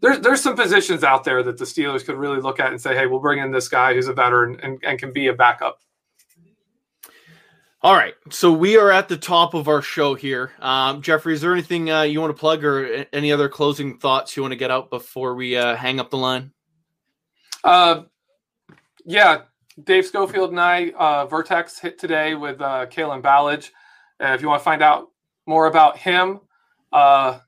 there's 0.00 0.20
there's 0.20 0.42
some 0.42 0.56
positions 0.56 1.04
out 1.04 1.24
there 1.24 1.42
that 1.42 1.58
the 1.58 1.64
Steelers 1.64 2.04
could 2.04 2.16
really 2.16 2.40
look 2.40 2.60
at 2.60 2.70
and 2.70 2.80
say, 2.80 2.94
hey, 2.94 3.06
we'll 3.06 3.20
bring 3.20 3.38
in 3.38 3.50
this 3.50 3.68
guy 3.68 3.94
who's 3.94 4.08
a 4.08 4.12
veteran 4.12 4.58
and, 4.62 4.78
and 4.82 4.98
can 4.98 5.12
be 5.12 5.28
a 5.28 5.32
backup. 5.32 5.80
All 7.82 7.94
right, 7.94 8.14
so 8.28 8.52
we 8.52 8.76
are 8.76 8.90
at 8.90 9.08
the 9.08 9.16
top 9.16 9.54
of 9.54 9.66
our 9.66 9.80
show 9.80 10.14
here. 10.14 10.52
Um, 10.58 11.00
Jeffrey, 11.00 11.32
is 11.32 11.40
there 11.40 11.54
anything 11.54 11.90
uh, 11.90 12.02
you 12.02 12.20
want 12.20 12.34
to 12.34 12.38
plug 12.38 12.62
or 12.62 13.06
any 13.14 13.32
other 13.32 13.48
closing 13.48 13.96
thoughts 13.96 14.36
you 14.36 14.42
want 14.42 14.52
to 14.52 14.56
get 14.56 14.70
out 14.70 14.90
before 14.90 15.34
we 15.34 15.56
uh, 15.56 15.76
hang 15.76 15.98
up 15.98 16.10
the 16.10 16.18
line? 16.18 16.52
Uh, 17.64 18.02
yeah, 19.06 19.42
Dave 19.82 20.04
Schofield 20.04 20.50
and 20.50 20.60
I, 20.60 20.90
uh, 20.90 21.24
Vertex 21.24 21.78
hit 21.78 21.98
today 21.98 22.34
with 22.34 22.60
uh, 22.60 22.84
Kalen 22.84 23.22
Ballage. 23.22 23.70
Uh, 24.22 24.34
if 24.34 24.42
you 24.42 24.48
want 24.48 24.60
to 24.60 24.64
find 24.64 24.82
out 24.82 25.08
more 25.46 25.66
about 25.66 25.96
him, 25.96 26.40
uh, 26.92 27.38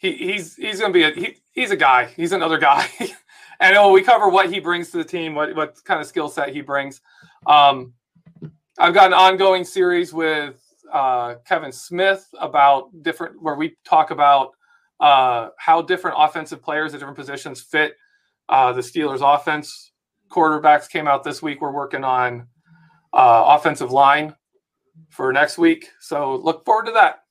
he, 0.00 0.12
he's 0.14 0.56
he's 0.56 0.80
to 0.80 0.90
be 0.90 1.04
a 1.04 1.10
he, 1.10 1.36
he's 1.52 1.70
a 1.70 1.76
guy. 1.76 2.06
He's 2.16 2.32
another 2.32 2.58
guy. 2.58 2.88
and 3.60 3.76
oh, 3.76 3.92
we 3.92 4.02
cover 4.02 4.28
what 4.28 4.50
he 4.50 4.58
brings 4.58 4.90
to 4.90 4.96
the 4.96 5.04
team, 5.04 5.34
what 5.34 5.54
what 5.54 5.76
kind 5.84 6.00
of 6.00 6.06
skill 6.06 6.28
set 6.28 6.48
he 6.48 6.62
brings. 6.62 7.02
Um, 7.46 7.92
I've 8.78 8.94
got 8.94 9.08
an 9.08 9.12
ongoing 9.12 9.62
series 9.62 10.12
with 10.14 10.58
uh, 10.90 11.34
Kevin 11.46 11.70
Smith 11.70 12.26
about 12.40 12.88
different 13.02 13.40
where 13.42 13.56
we 13.56 13.76
talk 13.84 14.10
about 14.10 14.52
uh, 15.00 15.50
how 15.58 15.82
different 15.82 16.16
offensive 16.18 16.62
players 16.62 16.94
at 16.94 17.00
different 17.00 17.18
positions 17.18 17.60
fit 17.60 17.94
uh, 18.48 18.72
the 18.72 18.80
Steelers' 18.80 19.20
offense. 19.22 19.92
Quarterbacks 20.30 20.88
came 20.88 21.06
out 21.06 21.24
this 21.24 21.42
week. 21.42 21.60
We're 21.60 21.72
working 21.72 22.04
on 22.04 22.46
uh, 23.12 23.44
offensive 23.58 23.92
line 23.92 24.34
for 25.10 25.30
next 25.30 25.58
week, 25.58 25.90
so 26.00 26.36
look 26.36 26.64
forward 26.64 26.86
to 26.86 26.92
that. 26.92 27.24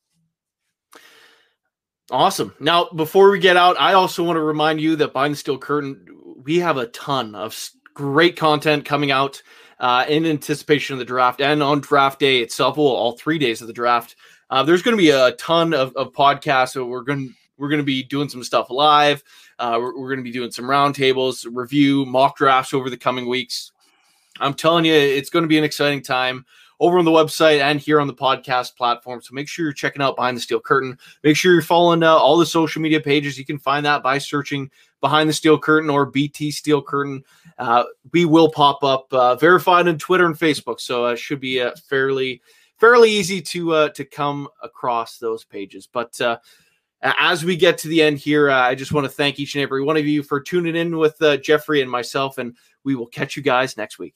Awesome. 2.11 2.53
Now, 2.59 2.89
before 2.95 3.29
we 3.29 3.39
get 3.39 3.57
out, 3.57 3.79
I 3.79 3.93
also 3.93 4.23
want 4.23 4.37
to 4.37 4.41
remind 4.41 4.81
you 4.81 4.95
that 4.97 5.13
Behind 5.13 5.33
the 5.33 5.37
Steel 5.37 5.57
Curtain, 5.57 6.05
we 6.43 6.57
have 6.59 6.77
a 6.77 6.87
ton 6.87 7.35
of 7.35 7.71
great 7.93 8.35
content 8.35 8.85
coming 8.85 9.11
out 9.11 9.41
uh, 9.79 10.05
in 10.07 10.25
anticipation 10.25 10.93
of 10.93 10.99
the 10.99 11.05
draft 11.05 11.39
and 11.39 11.61
on 11.61 11.81
draft 11.81 12.19
day 12.19 12.39
itself. 12.39 12.77
Well, 12.77 12.87
all 12.87 13.17
three 13.17 13.37
days 13.37 13.61
of 13.61 13.67
the 13.67 13.73
draft. 13.73 14.15
Uh, 14.49 14.63
there's 14.63 14.81
going 14.81 14.97
to 14.97 15.01
be 15.01 15.11
a 15.11 15.33
ton 15.33 15.73
of, 15.73 15.95
of 15.95 16.11
podcasts. 16.13 16.71
So 16.71 16.85
we're 16.85 17.03
going 17.03 17.35
we're 17.57 17.69
going 17.69 17.81
to 17.81 17.85
be 17.85 18.03
doing 18.03 18.29
some 18.29 18.43
stuff 18.43 18.69
live. 18.69 19.23
Uh, 19.59 19.77
we're, 19.79 19.99
we're 19.99 20.09
going 20.09 20.19
to 20.19 20.23
be 20.23 20.31
doing 20.31 20.49
some 20.49 20.65
roundtables, 20.65 21.45
review, 21.51 22.05
mock 22.05 22.37
drafts 22.37 22.73
over 22.73 22.89
the 22.89 22.97
coming 22.97 23.27
weeks. 23.27 23.71
I'm 24.39 24.53
telling 24.53 24.85
you, 24.85 24.93
it's 24.93 25.29
going 25.29 25.43
to 25.43 25.49
be 25.49 25.57
an 25.57 25.65
exciting 25.65 26.01
time 26.01 26.45
over 26.79 26.97
on 26.97 27.05
the 27.05 27.11
website 27.11 27.59
and 27.59 27.79
here 27.79 27.99
on 27.99 28.07
the 28.07 28.13
podcast 28.13 28.75
platform. 28.75 29.21
So 29.21 29.33
make 29.33 29.47
sure 29.47 29.65
you're 29.65 29.73
checking 29.73 30.01
out 30.01 30.15
Behind 30.15 30.37
the 30.37 30.41
Steel 30.41 30.61
Curtain. 30.61 30.97
Make 31.23 31.35
sure 31.35 31.53
you're 31.53 31.61
following 31.61 32.03
uh, 32.03 32.15
all 32.15 32.37
the 32.37 32.45
social 32.45 32.81
media 32.81 33.01
pages. 33.01 33.37
You 33.37 33.45
can 33.45 33.59
find 33.59 33.85
that 33.85 34.01
by 34.01 34.17
searching 34.17 34.71
Behind 35.01 35.29
the 35.29 35.33
Steel 35.33 35.59
Curtain 35.59 35.89
or 35.89 36.05
BT 36.05 36.51
Steel 36.51 36.81
Curtain. 36.81 37.23
Uh, 37.57 37.83
we 38.13 38.25
will 38.25 38.49
pop 38.49 38.83
up 38.83 39.13
uh, 39.13 39.35
verified 39.35 39.87
on 39.87 39.97
Twitter 39.97 40.25
and 40.25 40.35
Facebook, 40.35 40.79
so 40.79 41.07
it 41.07 41.19
should 41.19 41.39
be 41.39 41.61
uh, 41.61 41.71
fairly 41.89 42.41
fairly 42.77 43.11
easy 43.11 43.41
to 43.41 43.73
uh, 43.73 43.89
to 43.89 44.05
come 44.05 44.47
across 44.63 45.17
those 45.17 45.43
pages. 45.43 45.87
But 45.91 46.19
uh, 46.21 46.37
as 47.01 47.43
we 47.43 47.57
get 47.57 47.77
to 47.79 47.87
the 47.89 48.01
end 48.01 48.19
here, 48.19 48.49
I 48.49 48.75
just 48.75 48.93
want 48.93 49.05
to 49.05 49.11
thank 49.11 49.39
each 49.39 49.55
and 49.55 49.61
every 49.61 49.83
one 49.83 49.97
of 49.97 50.05
you 50.05 50.23
for 50.23 50.39
tuning 50.39 50.75
in 50.75 50.97
with 50.97 51.21
Jeffrey 51.41 51.81
and 51.81 51.91
myself, 51.91 52.37
and 52.37 52.55
we 52.83 52.95
will 52.95 53.07
catch 53.07 53.35
you 53.35 53.43
guys 53.43 53.77
next 53.77 53.99
week. 53.99 54.15